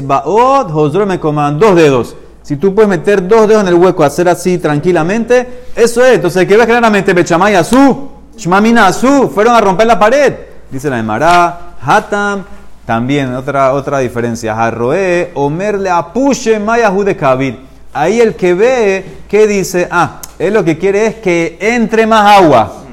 Baot, 0.01 0.71
Hosro 0.73 1.05
me 1.05 1.19
coman 1.19 1.59
dos 1.59 1.75
dedos. 1.75 2.15
Si 2.41 2.55
tú 2.55 2.73
puedes 2.73 2.89
meter 2.89 3.27
dos 3.27 3.47
dedos 3.47 3.61
en 3.61 3.67
el 3.67 3.75
hueco, 3.75 4.03
hacer 4.03 4.27
así 4.27 4.57
tranquilamente, 4.57 5.65
eso 5.75 6.03
es. 6.03 6.15
Entonces, 6.15 6.47
¿qué 6.47 6.57
ves 6.57 6.65
claramente? 6.65 7.13
Bechamay 7.13 7.53
Azú, 7.53 8.09
Shmamina 8.35 8.87
Azú, 8.87 9.29
fueron 9.33 9.53
a 9.53 9.61
romper 9.61 9.85
la 9.85 9.99
pared. 9.99 10.33
Dice 10.71 10.89
la 10.89 10.97
Emara, 10.97 11.75
Hatam, 11.79 12.43
también 12.83 13.35
otra, 13.35 13.73
otra 13.73 13.99
diferencia. 13.99 14.59
Harroe, 14.59 15.31
Omer 15.35 15.79
le 15.79 15.91
apushe 15.91 16.59
mayahu 16.59 17.03
de 17.03 17.15
kabir. 17.15 17.59
Ahí 17.93 18.19
el 18.19 18.35
que 18.35 18.55
ve, 18.55 19.05
¿qué 19.29 19.45
dice? 19.45 19.87
Ah, 19.91 20.19
él 20.39 20.55
lo 20.55 20.63
que 20.63 20.79
quiere 20.79 21.05
es 21.05 21.15
que 21.15 21.57
entre 21.61 22.07
más 22.07 22.41
agua, 22.41 22.84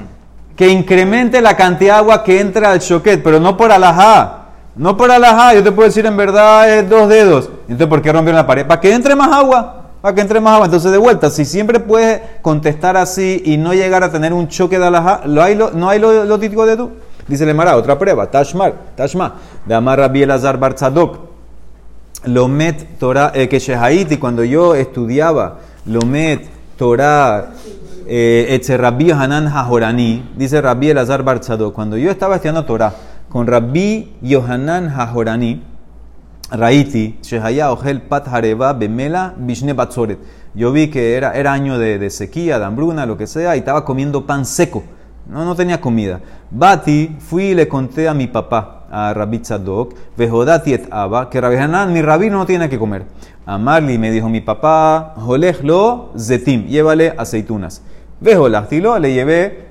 que 0.55 0.67
incremente 0.69 1.41
la 1.41 1.55
cantidad 1.57 1.95
de 1.95 1.99
agua 1.99 2.23
que 2.23 2.39
entra 2.39 2.71
al 2.71 2.79
choquet, 2.79 3.23
pero 3.23 3.39
no 3.39 3.57
por 3.57 3.71
alajá. 3.71 4.39
No 4.75 4.97
por 4.97 5.11
alajá, 5.11 5.53
yo 5.53 5.63
te 5.63 5.71
puedo 5.71 5.87
decir 5.87 6.05
en 6.05 6.17
verdad 6.17 6.67
es 6.77 6.89
dos 6.89 7.07
dedos. 7.07 7.49
Entonces, 7.63 7.87
¿por 7.87 8.01
qué 8.01 8.11
rompieron 8.11 8.37
la 8.37 8.47
pared? 8.47 8.65
Para 8.65 8.81
que 8.81 8.91
entre 8.93 9.15
más 9.15 9.31
agua. 9.31 9.81
Para 10.01 10.15
que 10.15 10.21
entre 10.21 10.39
más 10.39 10.53
agua. 10.55 10.65
Entonces, 10.65 10.91
de 10.91 10.97
vuelta, 10.97 11.29
si 11.29 11.45
siempre 11.45 11.79
puedes 11.79 12.21
contestar 12.41 12.97
así 12.97 13.41
y 13.45 13.57
no 13.57 13.73
llegar 13.73 14.03
a 14.03 14.11
tener 14.11 14.33
un 14.33 14.47
choque 14.47 14.79
de 14.79 14.85
alajá, 14.87 15.21
¿lo 15.25 15.43
hay 15.43 15.55
lo- 15.55 15.71
¿no 15.71 15.89
hay 15.89 15.99
lo, 15.99 16.25
lo 16.25 16.39
típico 16.39 16.65
de 16.65 16.75
tú? 16.75 16.89
Dice 17.27 17.43
el 17.49 17.55
Mara, 17.55 17.77
otra 17.77 17.97
prueba. 17.97 18.29
Tashmar, 18.29 18.73
Tashma. 18.95 19.35
De 19.65 19.73
Amar 19.75 19.99
Rabbi 19.99 20.25
Barzadok. 20.25 21.19
Lomet 22.25 22.97
Torah, 22.99 23.31
eh, 23.35 23.47
que 23.49 23.59
Shehaiti, 23.59 24.17
cuando 24.17 24.43
yo 24.43 24.75
estudiaba 24.75 25.57
Lomet 25.85 26.47
Torah, 26.77 27.47
eh, 27.49 27.82
Etze 28.15 28.77
Rabbi 28.77 29.09
Hanan 29.09 29.47
Hajorani, 29.47 30.21
dice 30.37 30.61
Rabbi 30.61 30.91
Elazar 30.91 31.23
Barzadok, 31.23 31.73
cuando 31.73 31.97
yo 31.97 32.11
estaba 32.11 32.35
estudiando 32.35 32.63
Torah 32.63 32.93
con 33.27 33.47
Rabbi 33.47 34.17
Yohanan 34.21 34.89
Hajorani, 34.89 35.63
Raiti, 36.51 37.17
Shehaya 37.23 37.71
Ojel 37.71 38.03
Pat 38.03 38.27
Hareba 38.27 38.73
Bemela 38.73 39.33
Bishne 39.35 39.73
Batzoret. 39.73 40.19
Yo 40.53 40.71
vi 40.71 40.91
que 40.91 41.15
era, 41.15 41.31
era 41.33 41.53
año 41.53 41.79
de, 41.79 41.97
de 41.97 42.11
sequía, 42.11 42.59
de 42.59 42.65
hambruna, 42.65 43.07
lo 43.07 43.17
que 43.17 43.25
sea, 43.25 43.55
y 43.55 43.59
estaba 43.59 43.83
comiendo 43.83 44.27
pan 44.27 44.45
seco. 44.45 44.83
No, 45.27 45.43
no 45.43 45.55
tenía 45.55 45.81
comida. 45.81 46.19
Bati, 46.51 47.17
fui 47.17 47.45
y 47.45 47.55
le 47.55 47.67
conté 47.67 48.07
a 48.07 48.13
mi 48.13 48.27
papá, 48.27 48.85
a 48.91 49.11
Rabbi 49.15 49.39
Tzadok, 49.39 49.95
Vejodati 50.15 50.73
et 50.73 50.87
Abba, 50.91 51.31
que 51.31 51.41
Rabbi 51.41 51.55
Hanan, 51.55 51.91
mi 51.91 52.03
rabino 52.03 52.37
no 52.37 52.45
tiene 52.45 52.69
que 52.69 52.77
comer. 52.77 53.05
Amarli 53.47 53.97
me 53.97 54.11
dijo 54.11 54.29
mi 54.29 54.41
papá, 54.41 55.15
Jolejlo 55.17 56.11
zetim, 56.15 56.67
llévale 56.67 57.15
aceitunas. 57.17 57.81
Vejolachtilo, 58.23 58.97
le 58.99 59.13
llevé 59.13 59.67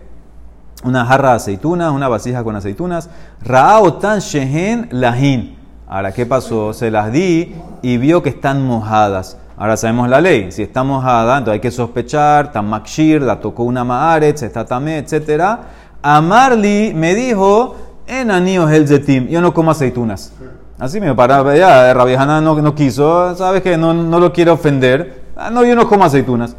una 0.85 1.07
jarra 1.07 1.31
de 1.31 1.37
aceitunas, 1.37 1.91
una 1.91 2.07
vasija 2.07 2.45
con 2.45 2.55
aceitunas. 2.55 3.09
Raotan 3.43 4.19
shehen 4.19 4.89
lahin. 4.91 5.57
Ahora, 5.89 6.13
¿qué 6.13 6.27
pasó? 6.27 6.75
Se 6.75 6.91
las 6.91 7.11
di 7.11 7.55
y 7.81 7.97
vio 7.97 8.23
que 8.23 8.29
están 8.29 8.67
mojadas. 8.67 9.39
Ahora 9.57 9.79
sabemos 9.79 10.11
la 10.11 10.21
ley. 10.21 10.53
Si 10.53 10.63
está 10.63 10.85
mojada, 10.85 11.39
entonces 11.39 11.55
hay 11.55 11.61
que 11.61 11.71
sospechar. 11.71 12.47
Está 12.47 12.61
makshir, 12.61 13.23
la 13.23 13.41
tocó 13.41 13.63
una 13.63 13.85
maaretz, 13.85 14.43
está 14.43 14.67
tamé, 14.67 14.99
etc. 14.99 15.61
Amarli 16.03 16.93
me 16.95 17.15
dijo, 17.15 17.77
en 18.07 18.31
aníos 18.31 18.71
el 18.71 19.31
yo 19.31 19.41
no 19.41 19.55
como 19.55 19.71
aceitunas. 19.71 20.35
Así 20.79 21.01
me 21.01 21.15
paraba, 21.15 21.57
ya, 21.57 21.95
Rabiejana 21.95 22.43
no, 22.43 22.55
no 22.61 22.75
quiso, 22.75 23.35
sabes 23.35 23.63
que 23.63 23.79
no, 23.79 23.95
no 23.95 24.21
lo 24.21 24.31
quiere 24.31 24.51
ofender. 24.51 25.23
Ah, 25.37 25.49
no, 25.49 25.65
yo 25.65 25.75
no 25.75 25.89
como 25.89 26.05
aceitunas. 26.05 26.55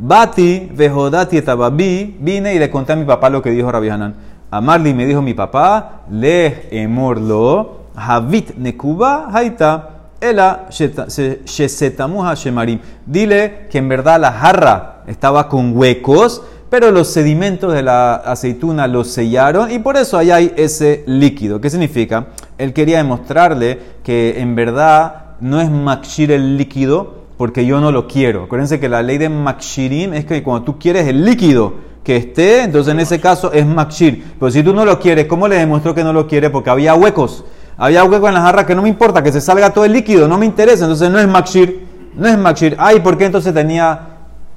Bati, 0.00 0.70
vejodati 0.72 1.38
etababi, 1.38 2.18
vine 2.20 2.54
y 2.54 2.58
le 2.60 2.70
conté 2.70 2.92
a 2.92 2.96
mi 2.96 3.04
papá 3.04 3.28
lo 3.30 3.42
que 3.42 3.50
dijo 3.50 3.72
Rabbi 3.72 3.88
Hanan. 3.88 4.14
Amarli 4.48 4.94
me 4.94 5.04
dijo 5.06 5.20
mi 5.20 5.34
papá, 5.34 6.02
le 6.08 6.68
emorlo, 6.70 7.78
havit 7.96 8.56
nekuba 8.56 9.28
haita, 9.32 9.88
ela 10.20 10.68
shesetamuha 10.70 12.34
shemarim. 12.34 12.78
Dile 13.04 13.66
que 13.70 13.78
en 13.78 13.88
verdad 13.88 14.20
la 14.20 14.30
jarra 14.30 15.02
estaba 15.08 15.48
con 15.48 15.76
huecos, 15.76 16.42
pero 16.70 16.92
los 16.92 17.08
sedimentos 17.08 17.72
de 17.72 17.82
la 17.82 18.14
aceituna 18.14 18.86
los 18.86 19.08
sellaron 19.08 19.70
y 19.70 19.80
por 19.80 19.96
eso 19.96 20.16
ahí 20.16 20.30
hay 20.30 20.52
ese 20.56 21.02
líquido. 21.06 21.60
¿Qué 21.60 21.70
significa? 21.70 22.28
Él 22.56 22.72
quería 22.72 22.98
demostrarle 22.98 23.80
que 24.04 24.38
en 24.38 24.54
verdad 24.54 25.36
no 25.40 25.60
es 25.60 25.70
makshir 25.70 26.30
el 26.30 26.56
líquido, 26.56 27.18
porque 27.38 27.64
yo 27.64 27.80
no 27.80 27.92
lo 27.92 28.06
quiero. 28.06 28.44
Acuérdense 28.44 28.78
que 28.78 28.88
la 28.88 29.02
ley 29.02 29.16
de 29.16 29.28
Makshirim 29.30 30.12
es 30.12 30.26
que 30.26 30.42
cuando 30.42 30.64
tú 30.64 30.78
quieres 30.78 31.06
el 31.06 31.24
líquido 31.24 31.74
que 32.02 32.16
esté, 32.16 32.64
entonces 32.64 32.92
en 32.92 33.00
ese 33.00 33.20
caso 33.20 33.52
es 33.52 33.64
Makshir. 33.64 34.34
Pero 34.38 34.50
si 34.50 34.62
tú 34.62 34.74
no 34.74 34.84
lo 34.84 34.98
quieres, 34.98 35.26
¿cómo 35.26 35.46
le 35.46 35.56
demostró 35.56 35.94
que 35.94 36.02
no 36.02 36.12
lo 36.12 36.26
quiere? 36.26 36.50
Porque 36.50 36.68
había 36.68 36.94
huecos. 36.94 37.44
Había 37.76 38.02
huecos 38.02 38.28
en 38.28 38.34
la 38.34 38.40
jarra 38.40 38.66
que 38.66 38.74
no 38.74 38.82
me 38.82 38.88
importa, 38.88 39.22
que 39.22 39.30
se 39.30 39.40
salga 39.40 39.70
todo 39.70 39.84
el 39.84 39.92
líquido, 39.92 40.26
no 40.26 40.36
me 40.36 40.46
interesa. 40.46 40.84
Entonces 40.84 41.10
no 41.10 41.20
es 41.20 41.28
Makshir. 41.28 41.86
No 42.16 42.26
es 42.26 42.36
Makshir. 42.36 42.74
Ay, 42.78 43.00
¿por 43.00 43.16
qué 43.16 43.26
entonces 43.26 43.54
tenía 43.54 44.00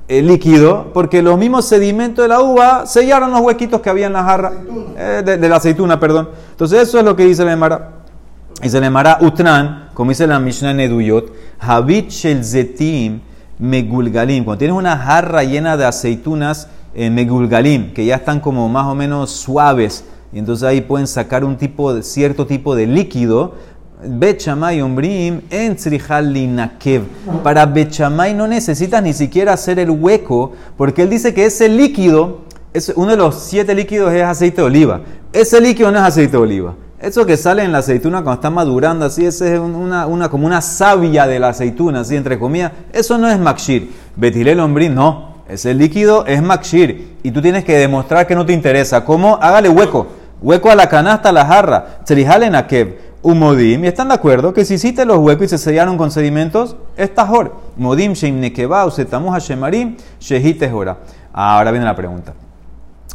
el 0.07 0.27
líquido? 0.27 0.91
Porque 0.91 1.21
los 1.21 1.37
mismos 1.37 1.65
sedimentos 1.65 2.23
de 2.23 2.29
la 2.29 2.41
uva 2.41 2.87
sellaron 2.87 3.31
los 3.31 3.41
huequitos 3.41 3.79
que 3.81 3.91
había 3.91 4.07
en 4.07 4.13
la 4.13 4.23
jarra. 4.23 4.53
Eh, 4.97 5.21
de, 5.23 5.37
de, 5.37 5.49
la 5.49 5.57
aceituna, 5.57 5.99
perdón. 5.99 6.29
Entonces 6.49 6.81
eso 6.81 6.97
es 6.97 7.05
lo 7.05 7.15
que 7.15 7.25
dice 7.25 7.45
la 7.45 7.51
Emara. 7.51 7.89
Dice 8.61 8.79
la 8.79 8.87
Emara 8.87 9.17
Utran, 9.21 9.89
como 9.93 10.11
dice 10.11 10.25
la 10.25 10.39
Mishnah 10.39 10.73
Neduyot, 10.73 11.31
Habit 11.61 12.09
zetim 12.09 13.19
megulgalim. 13.59 14.43
Cuando 14.43 14.57
tienes 14.57 14.75
una 14.75 14.97
jarra 14.97 15.43
llena 15.43 15.77
de 15.77 15.85
aceitunas 15.85 16.67
eh, 16.95 17.09
megulgalim, 17.11 17.93
que 17.93 18.03
ya 18.03 18.15
están 18.15 18.39
como 18.39 18.67
más 18.67 18.87
o 18.87 18.95
menos 18.95 19.29
suaves, 19.29 20.03
y 20.33 20.39
entonces 20.39 20.63
ahí 20.63 20.81
pueden 20.81 21.05
sacar 21.05 21.43
un 21.43 21.57
tipo 21.57 22.01
cierto 22.01 22.47
tipo 22.47 22.75
de 22.75 22.87
líquido. 22.87 23.53
Bechamay 24.03 24.81
ombrim 24.81 25.41
en 25.51 26.55
nakev. 26.55 27.03
Para 27.43 27.67
Bechamay 27.67 28.33
no 28.33 28.47
necesitas 28.47 29.03
ni 29.03 29.13
siquiera 29.13 29.53
hacer 29.53 29.77
el 29.77 29.91
hueco, 29.91 30.53
porque 30.77 31.03
él 31.03 31.11
dice 31.11 31.35
que 31.35 31.45
ese 31.45 31.69
líquido, 31.69 32.41
es, 32.73 32.91
uno 32.95 33.11
de 33.11 33.17
los 33.17 33.35
siete 33.35 33.75
líquidos 33.75 34.11
es 34.13 34.23
aceite 34.23 34.61
de 34.61 34.63
oliva. 34.63 35.01
Ese 35.31 35.61
líquido 35.61 35.91
no 35.91 35.99
es 35.99 36.05
aceite 36.05 36.31
de 36.31 36.37
oliva. 36.37 36.75
Eso 37.01 37.25
que 37.25 37.35
sale 37.35 37.63
en 37.63 37.71
la 37.71 37.79
aceituna 37.79 38.21
cuando 38.21 38.33
está 38.35 38.51
madurando, 38.51 39.05
así, 39.05 39.25
ese 39.25 39.55
es 39.55 39.59
una, 39.59 40.29
como 40.29 40.45
una 40.45 40.61
savia 40.61 41.25
de 41.25 41.39
la 41.39 41.49
aceituna, 41.49 42.01
así, 42.01 42.15
entre 42.15 42.37
comillas. 42.37 42.71
Eso 42.93 43.17
no 43.17 43.27
es 43.27 43.39
makshir. 43.39 43.91
Betilel 44.15 44.59
ombrim, 44.59 44.93
no. 44.93 45.31
Ese 45.49 45.73
líquido 45.73 46.27
es 46.27 46.43
makshir. 46.43 47.17
Y 47.23 47.31
tú 47.31 47.41
tienes 47.41 47.65
que 47.65 47.75
demostrar 47.75 48.27
que 48.27 48.35
no 48.35 48.45
te 48.45 48.53
interesa. 48.53 49.03
¿Cómo? 49.03 49.39
Hágale 49.41 49.67
hueco. 49.67 50.07
Hueco 50.43 50.69
a 50.69 50.75
la 50.75 50.89
canasta, 50.89 51.29
a 51.29 51.31
la 51.31 51.45
jarra. 51.45 51.85
Tzrihale 52.03 52.51
nakev. 52.51 52.97
Umodim. 53.23 53.83
Y 53.83 53.87
están 53.87 54.09
de 54.09 54.13
acuerdo 54.13 54.53
que 54.53 54.63
si 54.63 54.75
hiciste 54.75 55.03
los 55.03 55.17
huecos 55.17 55.45
y 55.45 55.49
se 55.49 55.57
sellaron 55.57 55.97
con 55.97 56.11
sedimentos, 56.11 56.75
es 56.97 57.13
tajor. 57.15 57.55
Modim 57.77 58.13
sheim 58.13 58.39
nekeva 58.39 58.85
usetamu 58.85 59.31
hashemarim 59.31 59.97
shehite 60.19 60.71
hora. 60.71 60.97
Ahora 61.33 61.71
viene 61.71 61.85
la 61.85 61.95
pregunta. 61.95 62.33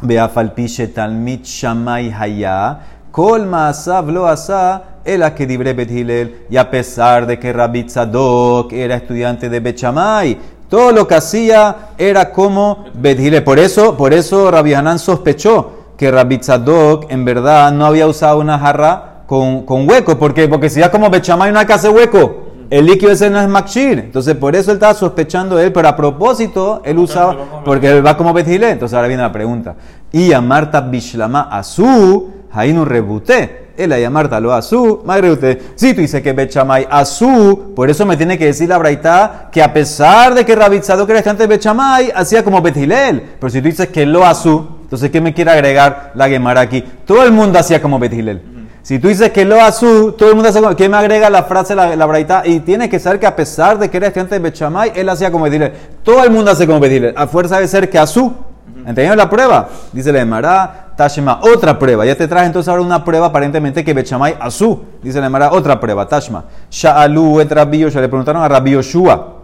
Vea 0.03 0.29
falpiche 0.29 0.89
talmit 0.89 1.45
shamay 1.45 2.11
haya. 2.11 2.81
Kol 3.17 3.47
maasav 3.47 4.11
lo 4.11 4.27
asa 4.29 5.01
el 5.03 5.25
que 5.33 5.47
dibre 5.47 5.73
Bet 5.73 5.91
Hillel. 5.91 6.45
Y 6.51 6.59
a 6.59 6.71
pesar 6.71 7.27
de 7.27 7.39
que 7.39 7.51
Rabbi 7.51 7.85
Tzadok 7.85 8.75
era 8.75 8.97
estudiante 8.97 9.49
de 9.49 9.59
Bechamay, 9.59 10.39
todo 10.69 10.93
lo 10.93 11.09
que 11.09 11.15
hacía 11.15 11.93
era 11.97 12.31
como 12.31 12.85
Bet 12.93 13.19
Hillel. 13.19 13.43
Por 13.43 13.59
eso, 13.59 13.97
por 13.97 14.13
eso 14.13 14.51
Rabbi 14.51 14.75
Hanan 14.75 14.99
sospechó 14.99 15.95
que 15.97 16.11
Rabbi 16.11 16.37
Tzadok 16.37 17.11
en 17.11 17.25
verdad 17.25 17.73
no 17.73 17.87
había 17.87 18.07
usado 18.07 18.39
una 18.39 18.59
jarra 18.59 19.23
con, 19.27 19.65
con 19.65 19.89
hueco. 19.89 20.19
¿Por 20.19 20.35
qué? 20.35 20.47
Porque 20.47 20.69
si 20.69 20.81
ya 20.81 20.91
como 20.91 21.09
Bechamay 21.09 21.51
no 21.53 21.59
hay 21.59 21.65
que 21.65 21.73
hacer 21.73 21.93
hueco. 21.93 22.43
El 22.69 22.85
líquido 22.85 23.13
ese 23.13 23.31
no 23.31 23.41
es 23.41 23.49
Makshir. 23.49 23.99
Entonces, 23.99 24.35
por 24.35 24.55
eso 24.55 24.73
él 24.73 24.77
estaba 24.77 24.93
sospechando 24.93 25.57
de 25.57 25.67
él, 25.67 25.73
pero 25.73 25.89
a 25.89 25.97
propósito, 25.97 26.83
él 26.85 26.99
usaba, 26.99 27.63
porque 27.65 27.89
él 27.89 28.05
va 28.05 28.15
como 28.15 28.35
Bet 28.35 28.47
Hillel. 28.47 28.73
Entonces, 28.73 28.95
ahora 28.95 29.09
viene 29.09 29.23
la 29.23 29.33
pregunta. 29.33 29.75
Y 30.13 30.33
a 30.33 30.41
Marta 30.43 30.83
Bishlama 30.83 31.43
Azu, 31.43 32.36
Hainu 32.57 32.85
rebuté. 32.85 33.67
El 33.77 33.93
a 33.93 34.11
Marta 34.11 34.41
lo 34.41 34.55
Azu, 34.55 35.03
rebuté. 35.07 35.61
Si 35.75 35.93
tú 35.93 36.01
dices 36.01 36.23
que 36.23 36.33
Bechamay 36.33 36.87
Azu, 36.91 37.75
por 37.77 37.91
eso 37.91 38.07
me 38.07 38.17
tiene 38.17 38.39
que 38.39 38.47
decir 38.47 38.71
la 38.71 38.79
braita 38.79 39.51
que 39.53 39.63
a 39.63 39.73
pesar 39.73 40.35
de 40.35 40.47
que 40.47 40.57
Rabitzado 40.57 41.05
que 41.05 41.13
era 41.13 41.19
estudiante 41.19 41.43
de 41.43 41.57
Bechamay, 41.57 42.11
hacía 42.15 42.43
como 42.43 42.63
Bet 42.63 42.77
Hillel. 42.77 43.23
Pero 43.39 43.51
si 43.51 43.61
tú 43.61 43.69
dices 43.69 43.89
que 43.89 44.07
lo 44.07 44.25
Azu, 44.25 44.77
entonces, 44.83 45.11
¿qué 45.11 45.21
me 45.21 45.35
quiere 45.35 45.51
agregar 45.51 46.13
la 46.15 46.29
Gemara 46.29 46.61
aquí? 46.61 46.83
Todo 47.05 47.25
el 47.25 47.33
mundo 47.33 47.59
hacía 47.59 47.83
como 47.83 47.99
Bet 47.99 48.13
Hillel. 48.13 48.41
Si 48.87 49.01
tú 49.01 49.09
dices 49.09 49.33
que 49.33 49.45
lo 49.45 49.61
azul, 49.61 50.15
todo 50.15 50.29
el 50.29 50.37
mundo 50.37 50.49
hace 50.49 50.61
como. 50.61 50.77
¿Qué 50.77 50.89
me 50.89 50.97
agrega 50.97 51.29
la 51.29 51.43
frase, 51.43 51.75
la, 51.75 51.97
la 51.97 52.07
braita? 52.07 52.43
Y 52.47 52.61
tiene 52.61 52.89
que 52.89 53.01
saber 53.01 53.19
que 53.19 53.27
a 53.27 53.35
pesar 53.35 53.81
de 53.81 53.91
que 53.91 53.97
era 53.97 54.07
estudiante 54.07 54.37
de 54.37 54.39
Bechamay, 54.39 54.93
él 54.95 55.09
hacía 55.09 55.33
como 55.33 55.49
Hillel. 55.49 55.73
Todo 56.05 56.23
el 56.23 56.31
mundo 56.31 56.53
hace 56.53 56.69
como 56.69 56.87
Hillel. 56.87 57.13
A 57.17 57.27
fuerza 57.27 57.59
de 57.59 57.67
ser 57.67 57.91
que 57.91 57.99
azul. 57.99 58.33
¿Entendieron 58.79 59.17
la 59.17 59.29
prueba? 59.29 59.69
Dice 59.93 60.13
la 60.13 60.21
Gemara, 60.21 60.93
Tashma, 60.97 61.41
otra 61.43 61.79
prueba. 61.79 62.05
Ya 62.05 62.17
te 62.17 62.29
traje 62.29 62.47
entonces 62.47 62.69
ahora 62.69 62.83
una 62.83 63.05
prueba 63.05 63.27
aparentemente 63.27 63.85
que 63.85 63.93
Bechamay 63.95 64.37
azul. 64.41 64.83
Dice 65.03 65.19
la 65.19 65.27
Gemara, 65.27 65.53
otra 65.53 65.79
prueba, 65.79 66.07
Tashma. 66.09 66.45
Sha'alu 66.71 67.41
et 67.41 67.53
Rabbi. 67.53 67.85
Le 67.85 67.91
preguntaron 67.91 68.43
a 68.43 68.49
Rabbi 68.49 68.73
Yoshua. 68.73 69.35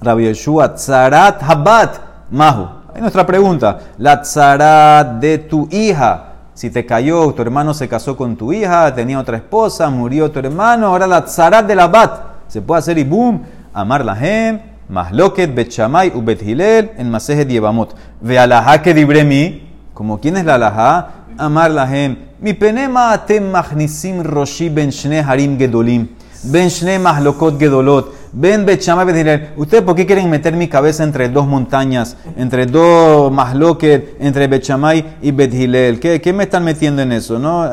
Rabbi 0.00 0.26
Yoshua, 0.28 0.74
Tzarat 0.74 1.42
Habat 1.42 1.96
Mahu. 2.30 2.82
Ahí 2.94 3.00
nuestra 3.00 3.24
pregunta. 3.24 3.78
La 3.98 4.20
tzarat 4.20 5.18
de 5.18 5.38
tu 5.38 5.68
hija. 5.70 6.24
Si 6.54 6.70
te 6.70 6.84
cayó, 6.84 7.32
tu 7.32 7.40
hermano 7.40 7.72
se 7.72 7.88
casó 7.88 8.16
con 8.16 8.36
tu 8.36 8.52
hija, 8.52 8.94
tenía 8.94 9.18
otra 9.18 9.38
esposa, 9.38 9.88
murió 9.88 10.30
tu 10.30 10.38
hermano, 10.38 10.88
ahora 10.88 11.06
la 11.06 11.24
tzarat 11.24 11.66
de 11.66 11.74
la 11.74 11.88
bat. 11.88 12.20
Se 12.48 12.60
puede 12.60 12.80
hacer 12.80 12.98
y 12.98 13.04
boom, 13.04 13.42
amar 13.72 14.04
la 14.04 14.14
hem, 14.20 14.60
mahloket, 14.88 15.54
bet 15.54 15.70
shamay, 15.70 16.12
u 16.14 16.20
bet 16.22 16.42
hilel, 16.42 16.90
en 16.98 17.10
masejet 17.10 17.50
yevamot. 17.50 17.94
Ve 18.20 18.38
alajá 18.38 18.82
que 18.82 18.94
dibremi, 18.94 19.62
como 19.94 20.18
quién 20.18 20.36
es 20.36 20.44
la 20.44 20.54
alajá, 20.54 21.26
amar 21.38 21.70
la 21.70 21.86
hem. 21.86 22.16
Mi 22.40 22.54
penema 22.54 23.12
atem 23.12 23.50
machnisim 23.50 24.22
roshi 24.22 24.68
ben 24.68 24.90
shne 24.90 25.22
harim 25.22 25.58
gedolim, 25.58 26.08
ben 26.44 26.68
shne 26.68 26.98
mahlokot 26.98 27.58
gedolot. 27.58 28.22
Ven 28.34 28.64
Bechamay 28.64 29.04
Bet 29.04 29.50
¿Ustedes 29.56 29.82
por 29.82 29.94
qué 29.94 30.06
quieren 30.06 30.30
meter 30.30 30.56
mi 30.56 30.66
cabeza 30.66 31.04
entre 31.04 31.28
dos 31.28 31.46
montañas, 31.46 32.16
entre 32.36 32.64
dos 32.64 33.30
Mahloket, 33.30 34.16
entre 34.20 34.46
Bechamay 34.46 35.16
y 35.20 35.32
Bet 35.32 35.52
Hillel? 35.52 36.00
¿Qué, 36.00 36.20
¿Qué, 36.22 36.32
me 36.32 36.44
están 36.44 36.64
metiendo 36.64 37.02
en 37.02 37.12
eso? 37.12 37.38
¿no? 37.38 37.68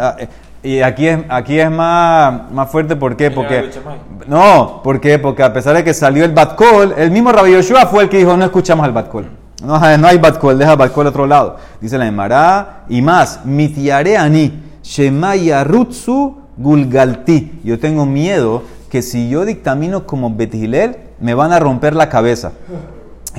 Y 0.61 0.81
aquí 0.81 1.07
es, 1.07 1.19
aquí 1.29 1.57
es 1.57 1.71
más, 1.71 2.51
más 2.51 2.69
fuerte, 2.69 2.95
¿por 2.95 3.15
qué? 3.15 3.31
Porque, 3.31 3.69
no, 4.27 4.81
¿por 4.83 4.99
qué? 4.99 5.17
Porque 5.17 5.41
a 5.41 5.53
pesar 5.53 5.75
de 5.75 5.83
que 5.83 5.93
salió 5.93 6.25
el 6.25 6.33
Batkol, 6.33 6.95
el 6.97 7.11
mismo 7.11 7.31
Rabbi 7.31 7.53
Yoshua 7.53 7.85
fue 7.85 8.03
el 8.03 8.09
que 8.09 8.17
dijo, 8.17 8.35
no 8.35 8.43
escuchamos 8.43 8.85
al 8.85 8.91
Batkol. 8.91 9.29
No, 9.63 9.79
no 9.97 10.07
hay 10.07 10.17
Batkol, 10.17 10.57
deja 10.57 10.75
Batkol 10.75 11.05
a 11.07 11.09
otro 11.09 11.25
lado. 11.25 11.57
Dice 11.79 11.97
la 11.97 12.07
Emara, 12.07 12.83
y 12.89 13.01
más, 13.01 13.45
mitiare 13.45 14.17
ani, 14.17 14.61
shemaya 14.83 15.63
rutsu 15.63 16.37
gulgalti. 16.57 17.61
Yo 17.63 17.79
tengo 17.79 18.05
miedo 18.05 18.63
que 18.89 19.01
si 19.01 19.29
yo 19.29 19.45
dictamino 19.45 20.05
como 20.05 20.35
Bet 20.35 20.53
Hillel, 20.53 20.97
me 21.21 21.33
van 21.35 21.53
a 21.53 21.59
romper 21.59 21.95
la 21.95 22.09
cabeza. 22.09 22.51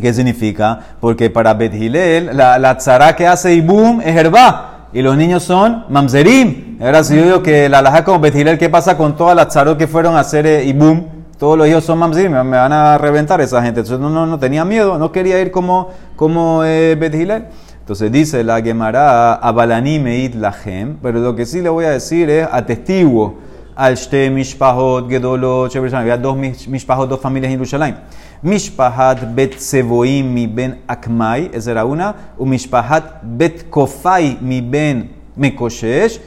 ¿Qué 0.00 0.14
significa? 0.14 0.80
Porque 1.00 1.28
para 1.28 1.52
Bet 1.52 1.74
Hillel, 1.74 2.34
la, 2.34 2.58
la 2.58 2.78
tzara 2.78 3.14
que 3.14 3.26
hace 3.26 3.52
y 3.52 3.60
boom 3.60 4.00
es 4.00 4.16
herba. 4.16 4.69
Y 4.92 5.02
los 5.02 5.16
niños 5.16 5.42
son 5.42 5.84
mamzerim. 5.88 6.78
Ahora 6.80 7.04
si 7.04 7.16
yo 7.16 7.22
digo 7.24 7.42
que 7.42 7.68
la 7.68 7.78
alhaja 7.78 8.04
como 8.04 8.20
Betilel, 8.20 8.58
¿qué 8.58 8.68
pasa 8.68 8.96
con 8.96 9.16
todas 9.16 9.36
las 9.36 9.48
tzarot 9.48 9.78
que 9.78 9.86
fueron 9.86 10.16
a 10.16 10.20
hacer 10.20 10.46
eh, 10.46 10.64
ibum? 10.64 11.04
Todos 11.38 11.56
los 11.56 11.66
hijos 11.68 11.84
son 11.84 11.98
mamzerim, 11.98 12.32
me, 12.32 12.56
van 12.56 12.72
a 12.72 12.98
reventar 12.98 13.40
esa 13.40 13.62
gente. 13.62 13.80
Entonces 13.80 14.00
no, 14.00 14.10
no, 14.10 14.26
no 14.26 14.38
tenía 14.38 14.64
miedo, 14.64 14.98
no 14.98 15.10
quería 15.10 15.40
ir 15.40 15.50
como, 15.50 15.88
como 16.16 16.64
eh, 16.64 16.96
Betilel. 16.98 17.46
Entonces 17.80 18.12
dice 18.12 18.44
la 18.44 18.60
Gemara, 18.62 19.34
abalani 19.34 19.98
meit 19.98 20.34
lahem, 20.34 20.96
pero 21.02 21.18
lo 21.18 21.34
que 21.34 21.44
sí 21.46 21.60
le 21.60 21.68
voy 21.68 21.86
a 21.86 21.90
decir 21.90 22.30
es 22.30 22.46
atestiguo 22.50 23.38
al 23.74 23.96
shte 23.96 24.30
mishpahot 24.30 25.08
gedolot. 25.08 25.74
Había 25.74 26.16
dos 26.18 26.36
mish- 26.36 26.68
mishpahot, 26.68 27.08
dos 27.08 27.20
familias 27.20 27.50
en 27.52 27.58
Jerusalén. 27.58 27.96
Mishpahat 28.42 29.34
bet 29.34 29.60
sevoim 29.60 30.24
mi 30.32 30.46
ben 30.46 30.78
akmai, 30.88 31.50
esa 31.52 31.70
era 31.70 31.84
una, 31.84 32.14
u 32.38 32.46
mishpahat 32.46 33.22
bet 33.22 33.70
kofai 33.70 34.38
mi 34.40 34.62
ben 34.62 35.08
mekoshesh, 35.36 36.18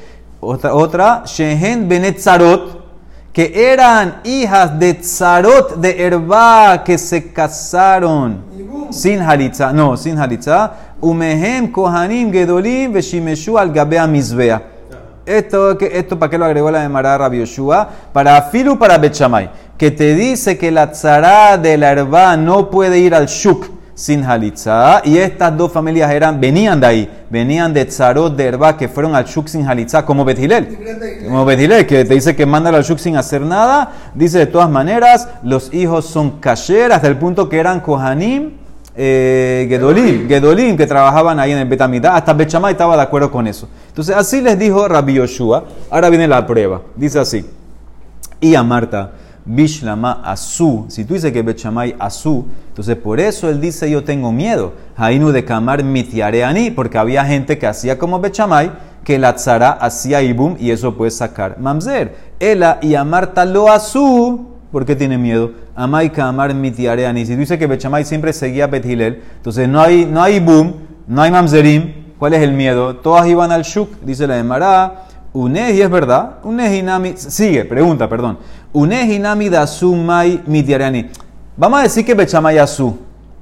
otra, 0.41 0.73
otra 0.73 1.23
shehen 1.25 1.87
benet 1.89 2.19
zarot, 2.19 2.83
que 3.33 3.51
eran 3.55 4.21
hijas 4.23 4.77
de 4.77 4.93
Tzarot 4.93 5.81
de 5.81 5.91
Herba 5.91 6.83
que 6.85 6.99
se 6.99 7.33
casaron 7.33 8.43
sin 8.91 9.19
halitza, 9.21 9.73
no, 9.73 9.97
sin 9.97 10.19
halitza, 10.19 10.71
umehem 11.01 11.71
kohanim 11.71 12.31
gedolim 12.31 12.93
veshimeshu 12.93 13.57
al 13.57 13.71
gabea 13.71 14.05
mizbea. 14.05 14.61
Esto, 15.25 15.79
esto 15.79 16.19
para 16.19 16.29
qué 16.29 16.37
lo 16.37 16.45
agregó 16.45 16.69
la 16.69 16.81
de 16.81 16.89
Mará 16.89 17.17
Rabbi 17.17 17.39
Yoshua? 17.39 17.89
Para 18.11 18.41
Filu, 18.41 18.77
para 18.77 18.97
Bechamay, 18.97 19.49
que 19.83 19.91
te 19.91 20.15
dice 20.15 20.57
que 20.57 20.71
la 20.71 20.91
tzara 20.91 21.57
de 21.57 21.77
la 21.77 21.91
herba 21.91 22.37
no 22.37 22.69
puede 22.69 22.99
ir 22.99 23.13
al 23.13 23.25
shuk 23.25 23.69
sin 23.93 24.23
halitza, 24.23 25.01
y 25.03 25.17
estas 25.17 25.57
dos 25.57 25.73
familias 25.73 26.09
eran, 26.09 26.39
venían 26.39 26.79
de 26.79 26.87
ahí, 26.87 27.09
venían 27.29 27.73
de 27.73 27.83
tzarot 27.83 28.33
de 28.33 28.45
herba 28.45 28.77
que 28.77 28.87
fueron 28.87 29.13
al 29.13 29.25
shuk 29.25 29.49
sin 29.49 29.67
halitza, 29.67 30.05
como 30.05 30.23
Bethilel. 30.23 31.25
Como 31.25 31.43
Betilel, 31.43 31.85
que 31.85 32.05
te 32.05 32.13
dice 32.13 32.33
que 32.33 32.45
manda 32.45 32.69
al 32.69 32.81
shuk 32.81 32.97
sin 32.97 33.17
hacer 33.17 33.41
nada, 33.41 33.91
dice 34.15 34.39
de 34.39 34.45
todas 34.45 34.69
maneras, 34.69 35.27
los 35.43 35.73
hijos 35.73 36.05
son 36.05 36.39
kasher 36.39 36.93
hasta 36.93 37.09
el 37.09 37.17
punto 37.17 37.49
que 37.49 37.59
eran 37.59 37.81
kohanim, 37.81 38.51
eh, 38.95 39.65
gedolim, 39.67 40.29
gedolim, 40.29 40.77
que 40.77 40.87
trabajaban 40.87 41.41
ahí 41.41 41.51
en 41.51 41.57
el 41.57 41.67
Betamidá, 41.67 42.15
hasta 42.15 42.31
Bechamay 42.31 42.71
estaba 42.71 42.95
de 42.95 43.01
acuerdo 43.01 43.29
con 43.29 43.47
eso. 43.47 43.67
Entonces 43.89 44.15
así 44.15 44.39
les 44.39 44.57
dijo 44.57 44.87
Rabbi 44.87 45.15
Yoshua, 45.15 45.65
ahora 45.89 46.09
viene 46.09 46.25
la 46.25 46.47
prueba, 46.47 46.83
dice 46.95 47.19
así, 47.19 47.45
y 48.39 48.55
a 48.55 48.63
Marta, 48.63 49.11
Bishlama 49.45 50.21
Asu. 50.23 50.85
Si 50.87 51.03
tú 51.03 51.15
dices 51.15 51.31
que 51.33 51.41
Bechamay 51.41 51.95
Asu, 51.99 52.45
entonces 52.69 52.95
por 52.95 53.19
eso 53.19 53.49
él 53.49 53.59
dice 53.59 53.89
yo 53.89 54.03
tengo 54.03 54.31
miedo. 54.31 54.73
Hainu 54.95 55.31
de 55.31 55.43
Kamar 55.43 55.83
mitiareani, 55.83 56.71
porque 56.71 56.97
había 56.97 57.25
gente 57.25 57.57
que 57.57 57.67
hacía 57.67 57.97
como 57.97 58.19
Bechamay, 58.19 58.71
que 59.03 59.19
la 59.19 59.35
tzara 59.35 59.71
hacía 59.71 60.21
ibum 60.21 60.55
y 60.59 60.71
eso 60.71 60.95
puede 60.95 61.11
sacar 61.11 61.59
mamzer. 61.59 62.15
Ela 62.39 62.79
y 62.81 62.95
a 62.95 63.03
Marta 63.03 63.43
lo 63.43 63.69
Asu, 63.69 64.47
¿por 64.71 64.85
qué 64.85 64.95
tiene 64.95 65.17
miedo? 65.17 65.51
Amay 65.75 66.09
Kamar 66.11 66.53
mitiareani. 66.53 67.25
Si 67.25 67.33
tú 67.33 67.39
dices 67.39 67.59
que 67.59 67.67
Bechamay 67.67 68.05
siempre 68.05 68.31
seguía 68.31 68.67
Bethilel, 68.67 69.21
entonces 69.35 69.67
no 69.67 69.81
hay, 69.81 70.05
no 70.05 70.23
hay 70.23 70.35
ibum, 70.35 70.73
no 71.07 71.21
hay 71.21 71.31
mamzerim. 71.31 72.03
¿Cuál 72.17 72.35
es 72.35 72.41
el 72.41 72.53
miedo? 72.53 72.95
Todas 72.95 73.27
iban 73.27 73.51
al 73.51 73.63
shuk, 73.63 73.99
dice 74.01 74.25
la 74.25 74.35
de 74.35 74.43
Mará. 74.43 75.07
Uneji 75.33 75.81
es 75.81 75.89
verdad. 75.89 76.35
Unehinami. 76.43 77.15
Sigue, 77.17 77.65
pregunta, 77.65 78.07
perdón. 78.07 78.37
Vamos 81.55 81.79
a 81.79 81.83
decir 81.83 82.05
que 82.05 82.15
Bechamay 82.15 82.57
asu. 82.57 82.97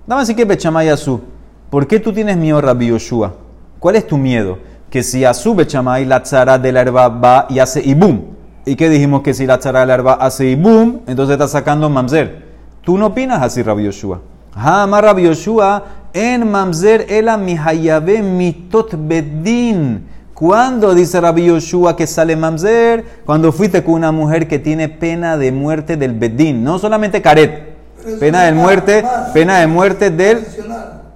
Vamos 0.06 0.20
a 0.20 0.24
decir 0.24 0.36
que 0.36 0.44
Bechamay 0.46 0.90
asu. 0.90 1.22
¿Por 1.70 1.88
qué 1.88 2.00
tú 2.00 2.12
tienes 2.12 2.36
miedo, 2.36 2.60
Rabbi 2.60 2.88
Yoshua? 2.88 3.34
¿Cuál 3.80 3.96
es 3.96 4.06
tu 4.06 4.18
miedo? 4.18 4.60
Que 4.90 5.02
si 5.02 5.24
asu 5.24 5.56
Bechamay, 5.56 6.04
la 6.06 6.22
tzara 6.22 6.60
de 6.60 6.72
la 6.74 6.82
herba 6.82 7.08
va 7.08 7.48
y 7.50 7.60
hace 7.60 7.82
ibum. 7.82 8.22
¿Y 8.66 8.76
qué 8.76 8.90
dijimos? 8.90 9.22
Que 9.22 9.34
si 9.34 9.46
la 9.46 9.58
tzara 9.58 9.80
de 9.80 9.86
la 9.86 9.94
herba 9.94 10.14
hace 10.16 10.50
ibum, 10.50 11.00
entonces 11.08 11.34
está 11.34 11.48
sacando 11.48 11.90
mamzer. 11.90 12.44
¿Tú 12.84 12.98
no 12.98 13.08
opinas 13.08 13.42
así, 13.42 13.64
Rabbi 13.64 13.86
Yoshua? 13.86 14.20
Hama 14.54 15.00
Rabbi 15.00 15.24
Yoshua 15.24 15.84
en 16.14 16.52
mamzer 16.52 17.06
ela 17.10 17.38
mitot 17.38 18.96
bedin. 18.98 20.08
¿Cuándo 20.42 20.96
dice 20.96 21.22
Rabbi 21.22 21.46
Yoshua 21.46 21.96
que 21.96 22.08
sale 22.08 22.36
mamzer? 22.36 23.06
Cuando 23.28 23.52
fuiste 23.52 23.84
con 23.84 23.94
una 23.94 24.12
mujer 24.12 24.48
que 24.48 24.58
tiene 24.58 24.90
pena 24.90 25.38
de 25.38 25.52
muerte 25.52 25.98
del 25.98 26.14
bedín. 26.14 26.64
No 26.64 26.80
solamente 26.80 27.22
caret. 27.22 27.76
Pena 28.20 28.46
de 28.46 28.52
muerte, 28.52 29.06
pena 29.36 29.60
de 29.60 29.68
muerte 29.68 30.10
del 30.10 30.44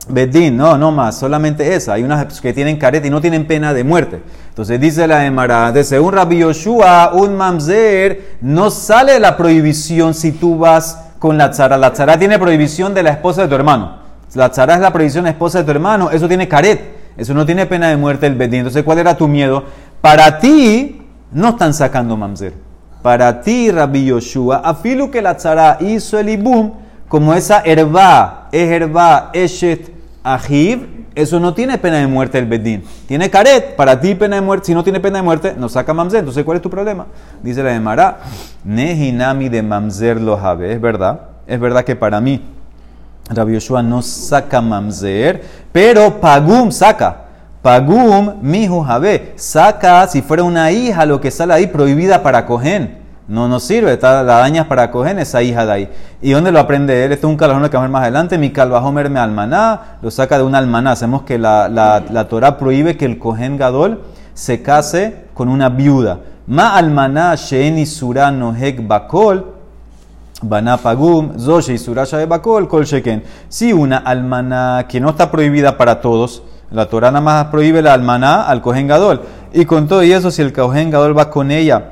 bedín. 0.09 0.55
No, 0.55 0.77
no 0.77 0.91
más. 0.91 1.17
Solamente 1.17 1.73
esa. 1.73 1.93
Hay 1.93 2.03
unas 2.03 2.39
que 2.39 2.53
tienen 2.53 2.77
caret 2.77 3.03
y 3.03 3.09
no 3.09 3.19
tienen 3.19 3.47
pena 3.47 3.73
de 3.73 3.83
muerte. 3.83 4.21
Entonces 4.49 4.79
dice 4.79 5.07
la 5.07 5.25
Emara, 5.25 5.71
de 5.71 5.83
según 5.83 6.13
Rabbi 6.13 6.37
Yoshua, 6.37 7.13
un 7.15 7.35
mamzer 7.35 8.37
no 8.41 8.69
sale 8.69 9.13
de 9.13 9.19
la 9.19 9.35
prohibición 9.35 10.13
si 10.13 10.33
tú 10.33 10.59
vas 10.59 10.99
con 11.17 11.35
la 11.35 11.49
tzara. 11.49 11.79
La 11.79 11.93
tzara 11.93 12.19
tiene 12.19 12.37
prohibición 12.37 12.93
de 12.93 13.01
la 13.01 13.09
esposa 13.09 13.41
de 13.41 13.47
tu 13.47 13.55
hermano. 13.55 13.97
La 14.35 14.51
tzara 14.51 14.75
es 14.75 14.81
la 14.81 14.93
prohibición 14.93 15.23
de 15.23 15.29
la 15.29 15.33
esposa 15.33 15.57
de 15.57 15.63
tu 15.63 15.71
hermano. 15.71 16.11
Eso 16.11 16.27
tiene 16.27 16.47
caret. 16.47 16.94
Eso 17.17 17.33
no 17.33 17.45
tiene 17.45 17.65
pena 17.65 17.89
de 17.89 17.97
muerte 17.97 18.27
el 18.27 18.35
bedín. 18.35 18.59
Entonces, 18.59 18.83
¿cuál 18.83 18.99
era 18.99 19.15
tu 19.15 19.27
miedo? 19.27 19.63
Para 20.01 20.39
ti, 20.39 21.01
no 21.31 21.49
están 21.49 21.73
sacando 21.73 22.17
mamzer. 22.17 22.53
Para 23.01 23.41
ti, 23.41 23.71
Rabbi 23.71 24.05
Yoshua, 24.05 24.57
afilu 24.57 25.11
que 25.11 25.21
la 25.21 25.37
tzara 25.37 25.77
hizo 25.79 26.17
el 26.17 26.29
ibum, 26.29 26.73
como 27.07 27.33
esa 27.33 27.61
herba, 27.63 28.49
es 28.51 28.69
herba, 28.69 29.29
eshet, 29.33 29.91
ajiv, 30.23 31.05
eso 31.13 31.39
no 31.39 31.53
tiene 31.53 31.77
pena 31.77 31.97
de 31.97 32.07
muerte 32.07 32.37
el 32.39 32.45
bedín. 32.45 32.83
Tiene 33.07 33.29
caret, 33.29 33.75
para 33.75 34.01
ti 34.01 34.15
pena 34.15 34.35
de 34.35 34.41
muerte, 34.41 34.67
si 34.67 34.73
no 34.73 34.83
tiene 34.83 34.99
pena 34.99 35.19
de 35.19 35.23
muerte, 35.23 35.53
no 35.57 35.69
saca 35.69 35.93
mamzer. 35.93 36.19
Entonces, 36.19 36.43
¿cuál 36.43 36.57
es 36.57 36.61
tu 36.61 36.69
problema? 36.69 37.05
Dice 37.41 37.63
la 37.63 37.71
de 37.71 37.79
Mará, 37.79 38.19
nehinami 38.63 39.49
de 39.49 39.61
mamzer 39.61 40.19
lo. 40.19 40.35
Es 40.61 40.81
verdad, 40.81 41.21
es 41.47 41.59
verdad 41.59 41.85
que 41.85 41.95
para 41.95 42.19
mí, 42.19 42.41
Rabbi 43.29 43.53
Yoshua 43.53 43.81
no 43.81 44.01
saca 44.01 44.61
mamzer, 44.61 45.41
pero 45.71 46.19
pagum 46.19 46.71
saca. 46.71 47.23
Pagum, 47.61 48.35
mihu 48.41 48.83
jabe, 48.83 49.33
saca 49.37 50.07
si 50.07 50.21
fuera 50.21 50.43
una 50.43 50.71
hija 50.71 51.05
lo 51.05 51.19
que 51.19 51.31
sale 51.31 51.53
ahí 51.53 51.67
prohibida 51.67 52.21
para 52.21 52.45
cogen. 52.45 53.03
No 53.27 53.47
nos 53.47 53.63
sirve, 53.63 53.93
está, 53.93 54.21
la 54.21 54.37
dañas 54.37 54.67
para 54.67 54.91
cogen 54.91 55.17
esa 55.17 55.41
hija 55.41 55.65
de 55.65 55.71
ahí. 55.71 55.89
¿Y 56.21 56.31
dónde 56.33 56.51
lo 56.51 56.59
aprende 56.59 57.03
él? 57.03 57.11
Esto 57.11 57.25
es 57.25 57.31
un 57.31 57.37
calvajón 57.37 57.63
que 57.63 57.75
vamos 57.75 57.85
a 57.85 57.87
ver 57.87 57.91
más 57.91 58.01
adelante. 58.03 58.37
Mi 58.37 58.51
calvajomer 58.51 59.09
me 59.09 59.19
almaná, 59.19 59.97
lo 60.03 60.11
saca 60.11 60.37
de 60.37 60.43
una 60.43 60.59
almaná. 60.59 60.95
Sabemos 60.95 61.23
que 61.23 61.39
la, 61.39 61.67
la, 61.67 62.03
la 62.07 62.27
Torah 62.27 62.59
prohíbe 62.59 62.97
que 62.97 63.05
el 63.05 63.17
cogen 63.17 63.57
gadol 63.57 64.03
se 64.35 64.61
case 64.61 65.25
con 65.33 65.49
una 65.49 65.69
viuda. 65.69 66.19
Ma 66.45 66.75
almaná 66.75 67.33
she'en 67.33 67.79
isura 67.79 68.29
nohek 68.29 68.85
bakol, 68.85 69.54
Banapagum, 70.41 71.39
Zoshe 71.39 71.73
y 71.73 71.77
de 71.77 72.25
Bakol, 72.25 72.67
Kol 72.67 72.85
Sheken. 72.85 73.23
Si 73.49 73.71
una 73.73 73.97
almaná 73.97 74.85
que 74.87 74.99
no 74.99 75.11
está 75.11 75.31
prohibida 75.31 75.77
para 75.77 76.01
todos, 76.01 76.43
la 76.71 76.87
Torah 76.87 77.11
nada 77.11 77.21
más 77.21 77.45
prohíbe 77.45 77.81
la 77.81 77.93
almaná 77.93 78.43
al 78.43 78.61
Kohen 78.61 78.87
Gadol. 78.87 79.21
Y 79.53 79.65
con 79.65 79.87
todo 79.87 80.03
y 80.03 80.11
eso, 80.11 80.31
si 80.31 80.41
el 80.41 80.51
Kohen 80.51 80.91
Gadol 80.91 81.17
va 81.17 81.29
con 81.29 81.51
ella, 81.51 81.91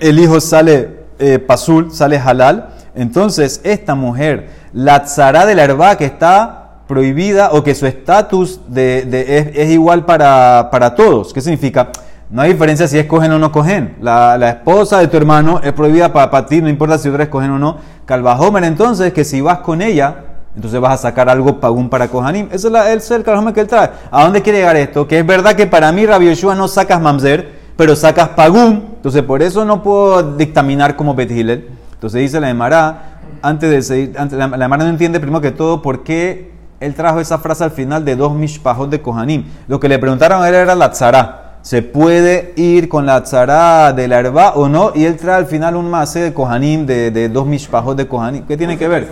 el 0.00 0.18
hijo 0.18 0.40
sale 0.40 1.04
eh, 1.18 1.38
pasul, 1.38 1.92
sale 1.92 2.18
halal, 2.18 2.70
entonces 2.94 3.60
esta 3.64 3.94
mujer, 3.94 4.48
la 4.72 5.04
tzara 5.04 5.46
de 5.46 5.54
la 5.54 5.64
herba 5.64 5.96
que 5.96 6.06
está 6.06 6.60
prohibida 6.88 7.50
o 7.52 7.62
que 7.62 7.74
su 7.74 7.86
estatus 7.86 8.60
de, 8.68 9.02
de- 9.02 9.38
es, 9.38 9.46
es 9.54 9.70
igual 9.70 10.04
para, 10.04 10.68
para 10.70 10.94
todos. 10.94 11.32
¿Qué 11.32 11.40
significa? 11.40 11.88
No 12.30 12.42
hay 12.42 12.52
diferencia 12.52 12.88
si 12.88 12.98
es 12.98 13.06
cogen 13.06 13.32
o 13.32 13.38
no 13.38 13.52
cogen. 13.52 13.96
La, 14.00 14.38
la 14.38 14.50
esposa 14.50 14.98
de 14.98 15.08
tu 15.08 15.16
hermano 15.16 15.60
es 15.62 15.72
prohibida 15.72 16.12
para, 16.12 16.46
ti, 16.46 16.60
no 16.60 16.68
importa 16.68 16.98
si 16.98 17.08
tú 17.08 17.14
eres 17.14 17.28
cogen 17.28 17.50
o 17.50 17.58
no. 17.58 17.78
Calvajomer, 18.06 18.64
entonces, 18.64 19.12
que 19.12 19.24
si 19.24 19.40
vas 19.40 19.58
con 19.58 19.82
ella, 19.82 20.16
entonces 20.56 20.80
vas 20.80 20.94
a 20.94 21.02
sacar 21.02 21.28
algo 21.28 21.60
pagún 21.60 21.88
para 21.88 22.08
Kohanim. 22.08 22.48
Ese 22.50 22.68
es, 22.68 23.04
es 23.04 23.10
el 23.10 23.22
calvajomer 23.22 23.54
que 23.54 23.60
él 23.60 23.66
trae. 23.66 23.90
¿A 24.10 24.24
dónde 24.24 24.42
quiere 24.42 24.58
llegar 24.58 24.76
esto? 24.76 25.06
Que 25.06 25.18
es 25.18 25.26
verdad 25.26 25.54
que 25.54 25.66
para 25.66 25.92
mí, 25.92 26.06
Rabbi 26.06 26.26
Yoshua, 26.26 26.54
no 26.54 26.68
sacas 26.68 27.00
mamzer, 27.00 27.52
pero 27.76 27.94
sacas 27.94 28.30
pagún. 28.30 28.94
Entonces, 28.96 29.22
por 29.22 29.42
eso 29.42 29.64
no 29.64 29.82
puedo 29.82 30.36
dictaminar 30.36 30.96
como 30.96 31.14
Bet 31.14 31.30
Hillel. 31.30 31.68
Entonces 31.92 32.20
dice 32.20 32.40
la 32.40 32.50
Emara, 32.50 33.20
antes 33.42 33.88
de 33.88 34.12
antes, 34.16 34.38
la, 34.38 34.48
la 34.48 34.64
Emara 34.64 34.84
no 34.84 34.90
entiende 34.90 35.20
primero 35.20 35.40
que 35.40 35.50
todo 35.50 35.82
por 35.82 36.02
qué 36.04 36.52
él 36.80 36.94
trajo 36.94 37.20
esa 37.20 37.38
frase 37.38 37.64
al 37.64 37.70
final 37.70 38.04
de 38.04 38.16
dos 38.16 38.34
mishpajot 38.34 38.90
de 38.90 39.00
Kohanim. 39.00 39.44
Lo 39.68 39.80
que 39.80 39.88
le 39.88 39.98
preguntaron 39.98 40.42
a 40.42 40.48
él 40.48 40.54
era 40.54 40.74
la 40.74 40.90
tzara. 40.90 41.43
¿Se 41.64 41.80
puede 41.80 42.52
ir 42.56 42.90
con 42.90 43.06
la 43.06 43.24
tzara 43.24 43.94
de 43.94 44.06
la 44.06 44.18
herba 44.18 44.50
o 44.50 44.68
no? 44.68 44.92
Y 44.94 45.06
él 45.06 45.16
trae 45.16 45.36
al 45.36 45.46
final 45.46 45.76
un 45.76 45.88
mase 45.88 46.20
de 46.20 46.34
Kohanim, 46.34 46.84
de, 46.84 47.30
dos 47.30 47.46
mishpajot 47.46 47.96
de 47.96 48.06
Kohanim. 48.06 48.44
¿Qué 48.46 48.58
tiene 48.58 48.76
que 48.76 48.86
ver? 48.86 49.08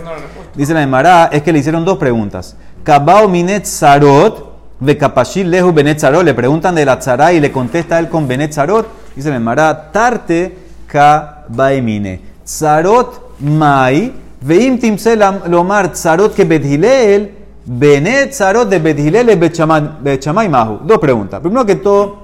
Dice 0.53 0.75
la 0.75 0.83
Emara, 0.83 1.29
es 1.31 1.41
que 1.41 1.51
le 1.51 1.57
hicieron 1.57 1.83
dos 1.83 1.97
preguntas. 1.97 2.55
Kabao 2.83 3.27
minet 3.27 3.65
zarot, 3.65 4.53
kapashil 4.99 5.49
lehu 5.49 5.73
benet 5.73 5.99
zarot. 5.99 6.23
Le 6.23 6.35
preguntan 6.35 6.75
de 6.75 6.85
la 6.85 6.99
tzara 6.99 7.33
y 7.33 7.39
le 7.39 7.51
contesta 7.51 7.97
él 7.97 8.07
con 8.07 8.27
benet 8.27 8.53
zarot. 8.53 8.87
Dice 9.15 9.31
la 9.31 9.37
Emara, 9.37 9.91
tarte 9.91 10.55
kabaemine. 10.85 12.21
Zarot 12.45 13.39
mai, 13.39 14.13
veim 14.41 14.77
timse 14.77 15.15
lomar 15.15 15.91
tzarot 15.91 16.35
que 16.35 16.45
bethilel, 16.45 17.31
Benet 17.65 18.33
Zarot 18.33 18.67
de 18.67 18.79
Bethilel 18.79 19.29
y 19.29 19.35
Bechamay 19.35 20.49
Mahu. 20.49 20.79
Dos 20.83 20.99
preguntas. 20.99 21.39
Primero 21.39 21.65
que 21.65 21.75
todo, 21.77 22.22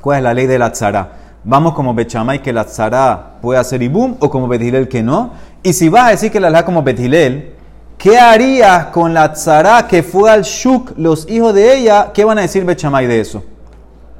¿cuál 0.00 0.18
es 0.18 0.24
la 0.24 0.34
ley 0.34 0.46
de 0.46 0.58
la 0.58 0.72
tzara? 0.72 1.12
Vamos 1.44 1.74
como 1.74 1.94
Bechamay 1.94 2.42
que 2.42 2.52
la 2.52 2.64
tzara 2.64 3.38
puede 3.40 3.58
hacer 3.58 3.82
ibum 3.82 4.16
o 4.20 4.28
como 4.28 4.46
Bethilel 4.46 4.88
que 4.88 5.02
no. 5.02 5.30
Y 5.62 5.72
si 5.72 5.88
vas 5.88 6.08
a 6.08 6.10
decir 6.10 6.30
que 6.30 6.40
la 6.40 6.50
la 6.50 6.64
como 6.64 6.82
Bethilel, 6.82 7.54
¿qué 7.96 8.18
harías 8.18 8.86
con 8.86 9.14
la 9.14 9.32
tzara 9.32 9.86
que 9.86 10.02
fue 10.02 10.30
al 10.30 10.42
Shuk, 10.42 10.92
los 10.96 11.28
hijos 11.30 11.54
de 11.54 11.78
ella? 11.78 12.10
¿Qué 12.12 12.24
van 12.24 12.38
a 12.38 12.42
decir 12.42 12.64
Bechamay 12.64 13.06
de 13.06 13.20
eso? 13.20 13.42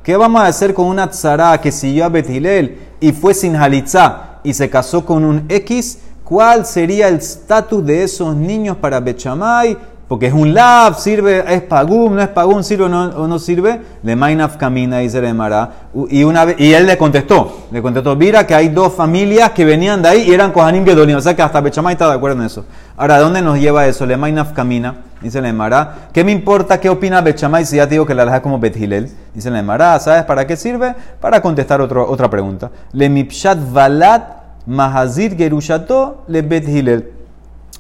¿Qué 0.02 0.16
vamos 0.16 0.40
a 0.40 0.46
hacer 0.46 0.72
con 0.72 0.86
una 0.86 1.10
tzara 1.10 1.60
que 1.60 1.70
siguió 1.70 2.06
a 2.06 2.08
Bethilel 2.08 2.78
y 3.00 3.12
fue 3.12 3.34
sin 3.34 3.54
halitzá 3.54 4.38
y 4.42 4.54
se 4.54 4.70
casó 4.70 5.04
con 5.04 5.24
un 5.24 5.44
X? 5.48 5.98
¿Cuál 6.24 6.64
sería 6.64 7.08
el 7.08 7.16
estatus 7.16 7.84
de 7.84 8.04
esos 8.04 8.34
niños 8.34 8.76
para 8.78 8.98
Bechamay? 8.98 9.76
Porque 10.10 10.26
es 10.26 10.32
un 10.32 10.52
lab, 10.52 10.98
sirve, 10.98 11.44
es 11.46 11.62
pagum, 11.62 12.16
no 12.16 12.20
es 12.20 12.26
pagum, 12.26 12.64
sirve 12.64 12.86
o 12.86 13.28
no, 13.28 13.38
sirve. 13.38 13.80
Le 14.02 14.16
mainaf 14.16 14.56
camina, 14.56 14.98
dice 14.98 15.20
le 15.20 15.32
Mara. 15.32 15.70
Y, 16.08 16.24
una 16.24 16.46
y 16.58 16.72
él 16.72 16.88
le 16.88 16.98
contestó, 16.98 17.66
le 17.70 17.80
contestó, 17.80 18.16
mira 18.16 18.44
que 18.44 18.52
hay 18.52 18.70
dos 18.70 18.92
familias 18.92 19.52
que 19.52 19.64
venían 19.64 20.02
de 20.02 20.08
ahí 20.08 20.22
y 20.28 20.34
eran 20.34 20.50
Kohanim 20.50 20.84
Gedolim. 20.84 21.16
O 21.16 21.20
sea 21.20 21.36
que 21.36 21.42
hasta 21.42 21.60
Bechamay 21.60 21.92
está 21.92 22.08
de 22.08 22.14
acuerdo 22.14 22.40
en 22.40 22.46
eso. 22.46 22.64
Ahora, 22.96 23.20
¿dónde 23.20 23.40
nos 23.40 23.60
lleva 23.60 23.86
eso? 23.86 24.04
Le 24.04 24.16
mainaf 24.16 24.52
camina, 24.52 24.96
dice 25.22 25.40
le 25.40 25.52
Mara. 25.52 26.08
¿Qué 26.12 26.24
me 26.24 26.32
importa 26.32 26.80
qué 26.80 26.88
opina 26.88 27.20
Bechamay 27.20 27.64
si 27.64 27.76
ya 27.76 27.86
te 27.86 27.90
digo 27.90 28.04
que 28.04 28.14
la 28.14 28.24
deja 28.24 28.42
como 28.42 28.58
Bethilel? 28.58 29.12
Dice 29.32 29.48
le 29.48 29.62
Mara, 29.62 30.00
¿sabes 30.00 30.24
para 30.24 30.44
qué 30.44 30.56
sirve? 30.56 30.92
Para 31.20 31.40
contestar 31.40 31.80
otro, 31.80 32.10
otra 32.10 32.28
pregunta. 32.28 32.72
Le 32.94 33.08
mipshat 33.08 33.58
valat 33.72 34.24
mahazir 34.66 35.36
gerushato 35.36 36.24
le 36.26 36.42
Bethilel 36.42 37.19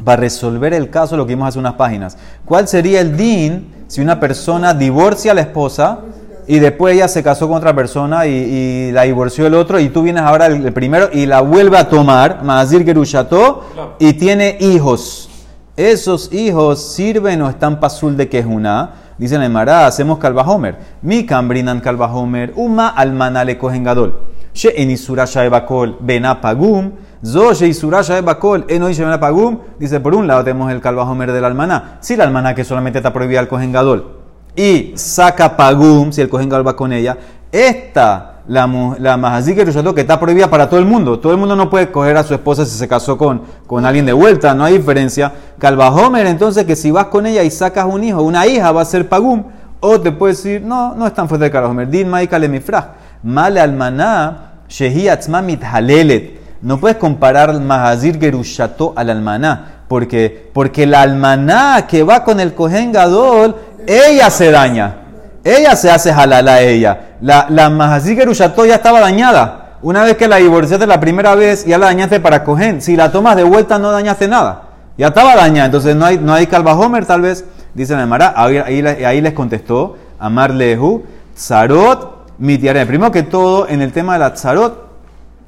para 0.04 0.20
resolver 0.20 0.74
el 0.74 0.90
caso, 0.90 1.16
lo 1.16 1.26
que 1.26 1.34
vimos 1.34 1.48
hace 1.48 1.58
unas 1.58 1.74
páginas. 1.74 2.16
¿Cuál 2.44 2.68
sería 2.68 3.00
el 3.00 3.16
din 3.16 3.84
si 3.86 4.00
una 4.00 4.20
persona 4.20 4.74
divorcia 4.74 5.32
a 5.32 5.34
la 5.34 5.42
esposa 5.42 6.00
y 6.46 6.58
después 6.58 6.94
ella 6.94 7.08
se 7.08 7.22
casó 7.22 7.48
con 7.48 7.58
otra 7.58 7.74
persona 7.74 8.26
y, 8.26 8.90
la 8.92 9.02
divorció 9.02 9.46
el 9.46 9.54
otro 9.54 9.78
y 9.78 9.88
tú 9.88 10.02
vienes 10.02 10.22
ahora 10.22 10.46
el, 10.46 10.72
primero 10.72 11.08
y 11.12 11.26
la 11.26 11.40
vuelve 11.40 11.78
a 11.78 11.88
tomar, 11.88 12.42
Mazir 12.42 12.84
Gerushato, 12.84 13.64
y 13.98 14.14
tiene 14.14 14.56
hijos? 14.60 15.28
¿Esos 15.76 16.32
hijos 16.32 16.92
sirven 16.92 17.40
o 17.42 17.48
están 17.48 17.80
pasul 17.80 18.16
de 18.16 18.28
que 18.28 18.40
es 18.40 18.46
una? 18.46 18.90
Dicen 19.16 19.42
en 19.42 19.52
Mará, 19.52 19.86
hacemos 19.86 20.18
calvajomer. 20.18 20.78
Mi 21.02 21.26
cambrinan 21.26 21.80
calvajomer, 21.80 22.52
uma 22.56 22.88
almana 22.88 23.44
le 23.44 23.58
cogen 23.58 23.84
gadol. 23.84 24.18
She 24.52 24.72
enisura 24.76 25.26
shaebakol 25.26 25.98
benapagum. 26.00 26.92
Zoye 27.24 27.68
y 27.68 27.74
Suraya 27.74 28.20
Bakol, 28.22 28.64
Eno 28.68 28.88
y 28.88 28.94
Pagum, 29.20 29.58
dice 29.78 30.00
por 30.00 30.14
un 30.14 30.26
lado 30.26 30.42
tenemos 30.42 30.72
el 30.72 30.80
calvajomer 30.80 31.32
del 31.32 31.44
almaná. 31.44 31.98
Si 32.00 32.14
el 32.14 32.22
almaná 32.22 32.54
que 32.54 32.64
solamente 32.64 32.98
está 32.98 33.12
prohibida 33.12 33.40
al 33.40 33.48
cojengador 33.48 34.20
y 34.56 34.92
saca 34.96 35.56
Pagum, 35.56 36.12
si 36.12 36.22
el 36.22 36.28
cojengador 36.28 36.66
va 36.66 36.76
con 36.76 36.92
ella, 36.92 37.18
esta, 37.52 38.40
la, 38.48 38.66
la 38.98 39.42
que 39.44 39.54
que 39.54 40.00
está 40.00 40.18
prohibida 40.18 40.48
para 40.48 40.68
todo 40.68 40.80
el 40.80 40.86
mundo. 40.86 41.18
Todo 41.18 41.32
el 41.32 41.38
mundo 41.38 41.56
no 41.56 41.68
puede 41.68 41.90
coger 41.90 42.16
a 42.16 42.22
su 42.22 42.32
esposa 42.32 42.64
si 42.64 42.76
se 42.76 42.88
casó 42.88 43.18
con, 43.18 43.42
con 43.66 43.84
alguien 43.84 44.06
de 44.06 44.12
vuelta, 44.12 44.54
no 44.54 44.64
hay 44.64 44.78
diferencia. 44.78 45.32
Calvajomer, 45.58 46.26
entonces, 46.26 46.64
que 46.64 46.76
si 46.76 46.90
vas 46.90 47.06
con 47.06 47.26
ella 47.26 47.42
y 47.42 47.50
sacas 47.50 47.86
un 47.86 48.02
hijo, 48.02 48.22
una 48.22 48.46
hija, 48.46 48.72
va 48.72 48.82
a 48.82 48.84
ser 48.84 49.08
Pagum. 49.08 49.44
O 49.80 50.00
te 50.00 50.12
puede 50.12 50.34
decir, 50.34 50.62
no, 50.62 50.94
no 50.94 51.06
es 51.06 51.14
tan 51.14 51.28
fuerte 51.28 51.46
el 51.46 51.52
calvajomer. 51.52 51.88
Din 51.88 52.08
Maika 52.08 52.38
Lemifrah. 52.38 52.94
Male 53.22 53.60
almaná, 53.60 54.62
Shehi 54.68 55.08
Atzmamit 55.08 55.62
Halelet. 55.64 56.39
No 56.62 56.78
puedes 56.78 56.98
comparar 56.98 57.58
Mahazir 57.58 58.20
Gerushato 58.20 58.92
al 58.96 59.10
almaná, 59.10 59.84
porque, 59.88 60.50
porque 60.52 60.86
la 60.86 61.02
almaná 61.02 61.86
que 61.86 62.02
va 62.02 62.22
con 62.22 62.38
el 62.38 62.54
Kohen 62.54 62.92
Gadol, 62.92 63.56
ella 63.86 64.30
se 64.30 64.50
daña. 64.50 64.96
Ella 65.42 65.74
se 65.74 65.90
hace 65.90 66.12
halala 66.12 66.54
a 66.54 66.60
ella. 66.60 67.16
La, 67.22 67.46
la 67.48 67.70
Mahazir 67.70 68.16
Gerushato 68.16 68.66
ya 68.66 68.74
estaba 68.74 69.00
dañada. 69.00 69.60
Una 69.82 70.04
vez 70.04 70.16
que 70.16 70.28
la 70.28 70.36
divorciaste 70.36 70.86
la 70.86 71.00
primera 71.00 71.34
vez, 71.34 71.64
ya 71.64 71.78
la 71.78 71.86
dañaste 71.86 72.20
para 72.20 72.44
Kohen. 72.44 72.82
Si 72.82 72.96
la 72.96 73.10
tomas 73.10 73.36
de 73.36 73.44
vuelta, 73.44 73.78
no 73.78 73.90
dañaste 73.90 74.28
nada. 74.28 74.64
Ya 74.98 75.08
estaba 75.08 75.34
dañada. 75.34 75.66
Entonces 75.66 75.96
no 75.96 76.04
hay, 76.04 76.18
no 76.18 76.34
hay 76.34 76.46
tal 76.46 77.20
vez. 77.22 77.46
Dice 77.72 77.96
la 77.96 78.04
Mara. 78.04 78.34
Ahí, 78.36 78.58
ahí, 78.58 79.20
les 79.22 79.32
contestó 79.32 79.96
Amar 80.18 80.50
Lehu, 80.50 81.04
Tzarot, 81.34 82.34
Mitiare. 82.38 82.84
Primero 82.84 83.10
que 83.10 83.22
todo, 83.22 83.66
en 83.66 83.80
el 83.80 83.92
tema 83.92 84.14
de 84.14 84.18
la 84.18 84.34
Tzarot, 84.34 84.89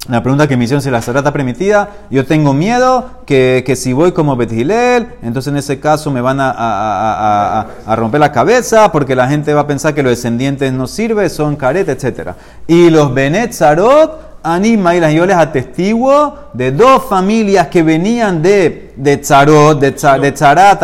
la 0.09 0.21
pregunta 0.21 0.47
que 0.49 0.57
me 0.57 0.65
hicieron 0.65 0.81
si 0.81 0.89
la 0.89 1.01
zarata 1.01 1.31
permitida, 1.31 1.89
yo 2.09 2.25
tengo 2.25 2.53
miedo 2.53 3.21
que, 3.25 3.63
que 3.65 3.77
si 3.77 3.93
voy 3.93 4.11
como 4.11 4.35
Bethilel, 4.35 5.07
entonces 5.21 5.51
en 5.51 5.57
ese 5.57 5.79
caso 5.79 6.11
me 6.11 6.19
van 6.19 6.41
a, 6.41 6.51
a, 6.51 7.67
a, 7.85 7.95
romper 7.95 8.19
la 8.19 8.33
cabeza 8.33 8.91
porque 8.91 9.15
la 9.15 9.29
gente 9.29 9.53
va 9.53 9.61
a 9.61 9.67
pensar 9.67 9.93
que 9.93 10.03
los 10.03 10.11
descendientes 10.11 10.73
no 10.73 10.87
sirven, 10.87 11.29
son 11.29 11.55
caret, 11.55 11.87
etc. 11.87 12.31
Y 12.67 12.89
los 12.89 13.13
Benet 13.13 13.53
Zarot, 13.53 14.33
anima 14.43 14.93
y 14.93 14.99
las 14.99 15.13
yo 15.13 15.25
les 15.25 15.37
atestiguo 15.37 16.35
de 16.51 16.73
dos 16.73 17.05
familias 17.05 17.67
que 17.67 17.81
venían 17.81 18.41
de, 18.41 18.93
de 18.97 19.17
Tzarot, 19.17 19.79
de, 19.79 19.93
Tzar, 19.93 20.19
de 20.19 20.33
Tzarat, 20.33 20.83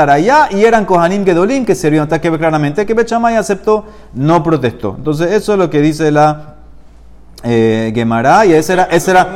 y 0.52 0.64
eran 0.64 0.86
Kohanim 0.86 1.26
Gedolín, 1.26 1.66
que 1.66 1.76
sirvieron 1.76 2.06
hasta 2.06 2.22
que 2.22 2.32
claramente 2.38 2.86
que 2.86 2.94
Bechamay 2.94 3.36
aceptó, 3.36 3.86
no 4.14 4.42
protestó. 4.42 4.96
Entonces 4.98 5.34
eso 5.34 5.54
es 5.54 5.60
lo 5.60 5.70
que 5.70 5.82
dice 5.82 6.10
la 6.10 6.59
eh, 7.44 7.92
Gemara, 7.96 8.46
y 8.46 8.54
ese 8.54 8.74
era, 8.74 8.84
ese, 8.84 9.12
era, 9.12 9.30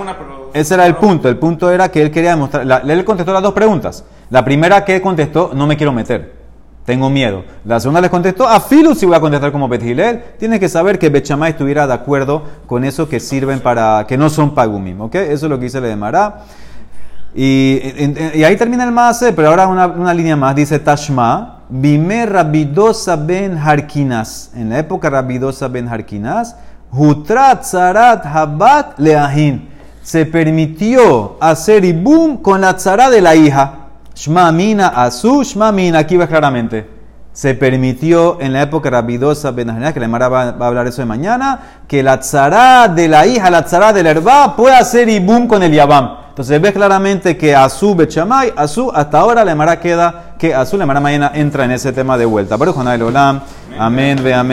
ese 0.53 0.73
era 0.73 0.85
el 0.85 0.95
punto. 0.95 1.29
El 1.29 1.37
punto 1.37 1.71
era 1.71 1.89
que 1.89 2.01
él 2.01 2.11
quería 2.11 2.31
demostrar. 2.31 2.89
él 2.89 3.05
contestó 3.05 3.33
las 3.33 3.41
dos 3.41 3.53
preguntas. 3.53 4.03
La 4.29 4.43
primera 4.43 4.83
que 4.83 5.01
contestó, 5.01 5.51
no 5.53 5.67
me 5.67 5.77
quiero 5.77 5.91
meter. 5.91 6.43
Tengo 6.85 7.09
miedo. 7.09 7.45
La 7.63 7.79
segunda 7.79 8.01
le 8.01 8.09
contestó, 8.09 8.47
a 8.47 8.59
Filu 8.59 8.93
si 8.93 9.05
voy 9.05 9.15
a 9.15 9.21
contestar 9.21 9.53
como 9.53 9.69
Betgilel. 9.69 10.21
Tienes 10.37 10.59
que 10.59 10.67
saber 10.67 10.99
que 10.99 11.09
Bechamay 11.09 11.51
estuviera 11.51 11.87
de 11.87 11.93
acuerdo 11.93 12.43
con 12.67 12.83
eso 12.83 13.07
que 13.07 13.21
sirven 13.21 13.61
para, 13.61 14.05
que 14.05 14.17
no 14.17 14.29
son 14.29 14.53
pagumim. 14.53 14.99
¿Ok? 14.99 15.15
Eso 15.15 15.45
es 15.45 15.49
lo 15.49 15.57
que 15.57 15.65
dice 15.65 15.79
le 15.79 15.89
Gemara. 15.89 16.41
Y, 17.33 17.79
y, 18.35 18.43
ahí 18.43 18.55
termina 18.57 18.83
el 18.83 18.91
más, 18.91 19.25
pero 19.35 19.47
ahora 19.47 19.67
una, 19.67 19.87
una 19.87 20.13
línea 20.13 20.35
más. 20.35 20.55
Dice 20.55 20.77
Tashma, 20.77 21.61
Bime 21.69 22.25
Rabidosa 22.25 23.15
ben 23.15 23.57
Harkinas. 23.57 24.51
En 24.53 24.69
la 24.69 24.79
época 24.79 25.09
Rabidosa 25.09 25.69
ben 25.69 25.87
Harkinas 25.87 26.57
Hutrat 26.95 27.63
Zarat 27.63 28.25
Habat 28.25 28.99
Leahin. 28.99 29.69
Se 30.03 30.25
permitió 30.25 31.37
hacer 31.39 31.85
ibum 31.85 32.37
con 32.37 32.61
la 32.61 32.75
tzara 32.75 33.09
de 33.09 33.21
la 33.21 33.35
hija. 33.35 33.73
Shma 34.15 34.51
Mina 34.51 34.87
Asu, 34.89 35.43
Shma 35.43 35.71
Mina. 35.71 35.99
Aquí 35.99 36.17
ves 36.17 36.27
claramente. 36.27 36.87
Se 37.31 37.55
permitió 37.55 38.39
en 38.39 38.53
la 38.53 38.61
época 38.61 38.91
rabidosa 38.91 39.55
que 39.55 39.99
la 39.99 40.07
Mara 40.07 40.29
va, 40.29 40.41
a 40.49 40.67
hablar 40.67 40.85
eso 40.85 41.01
de 41.01 41.07
mañana, 41.07 41.59
que 41.87 42.03
la 42.03 42.19
tzara 42.19 42.87
de 42.87 43.07
la 43.07 43.25
hija, 43.25 43.49
la 43.49 43.65
tzara 43.65 43.91
del 43.91 44.05
herba, 44.05 44.55
puede 44.55 44.75
hacer 44.75 45.09
ibum 45.09 45.47
con 45.47 45.63
el 45.63 45.71
yabam. 45.71 46.17
Entonces 46.29 46.59
ves 46.61 46.73
claramente 46.73 47.37
que 47.37 47.55
Asu 47.55 47.95
Bechamay, 47.95 48.53
Asu, 48.55 48.91
hasta 48.93 49.19
ahora 49.19 49.45
la 49.45 49.55
Mara 49.55 49.79
queda 49.79 50.35
que 50.37 50.53
Asu, 50.53 50.77
la 50.77 50.85
Mara 50.85 50.99
mañana 50.99 51.31
entra 51.33 51.65
en 51.65 51.71
ese 51.71 51.91
tema 51.91 52.17
de 52.17 52.25
vuelta. 52.25 52.57
Pero 52.57 52.73
con 52.73 52.87
Olam, 52.87 53.41
amén, 53.79 54.19
ve 54.23 54.33
amén. 54.33 54.41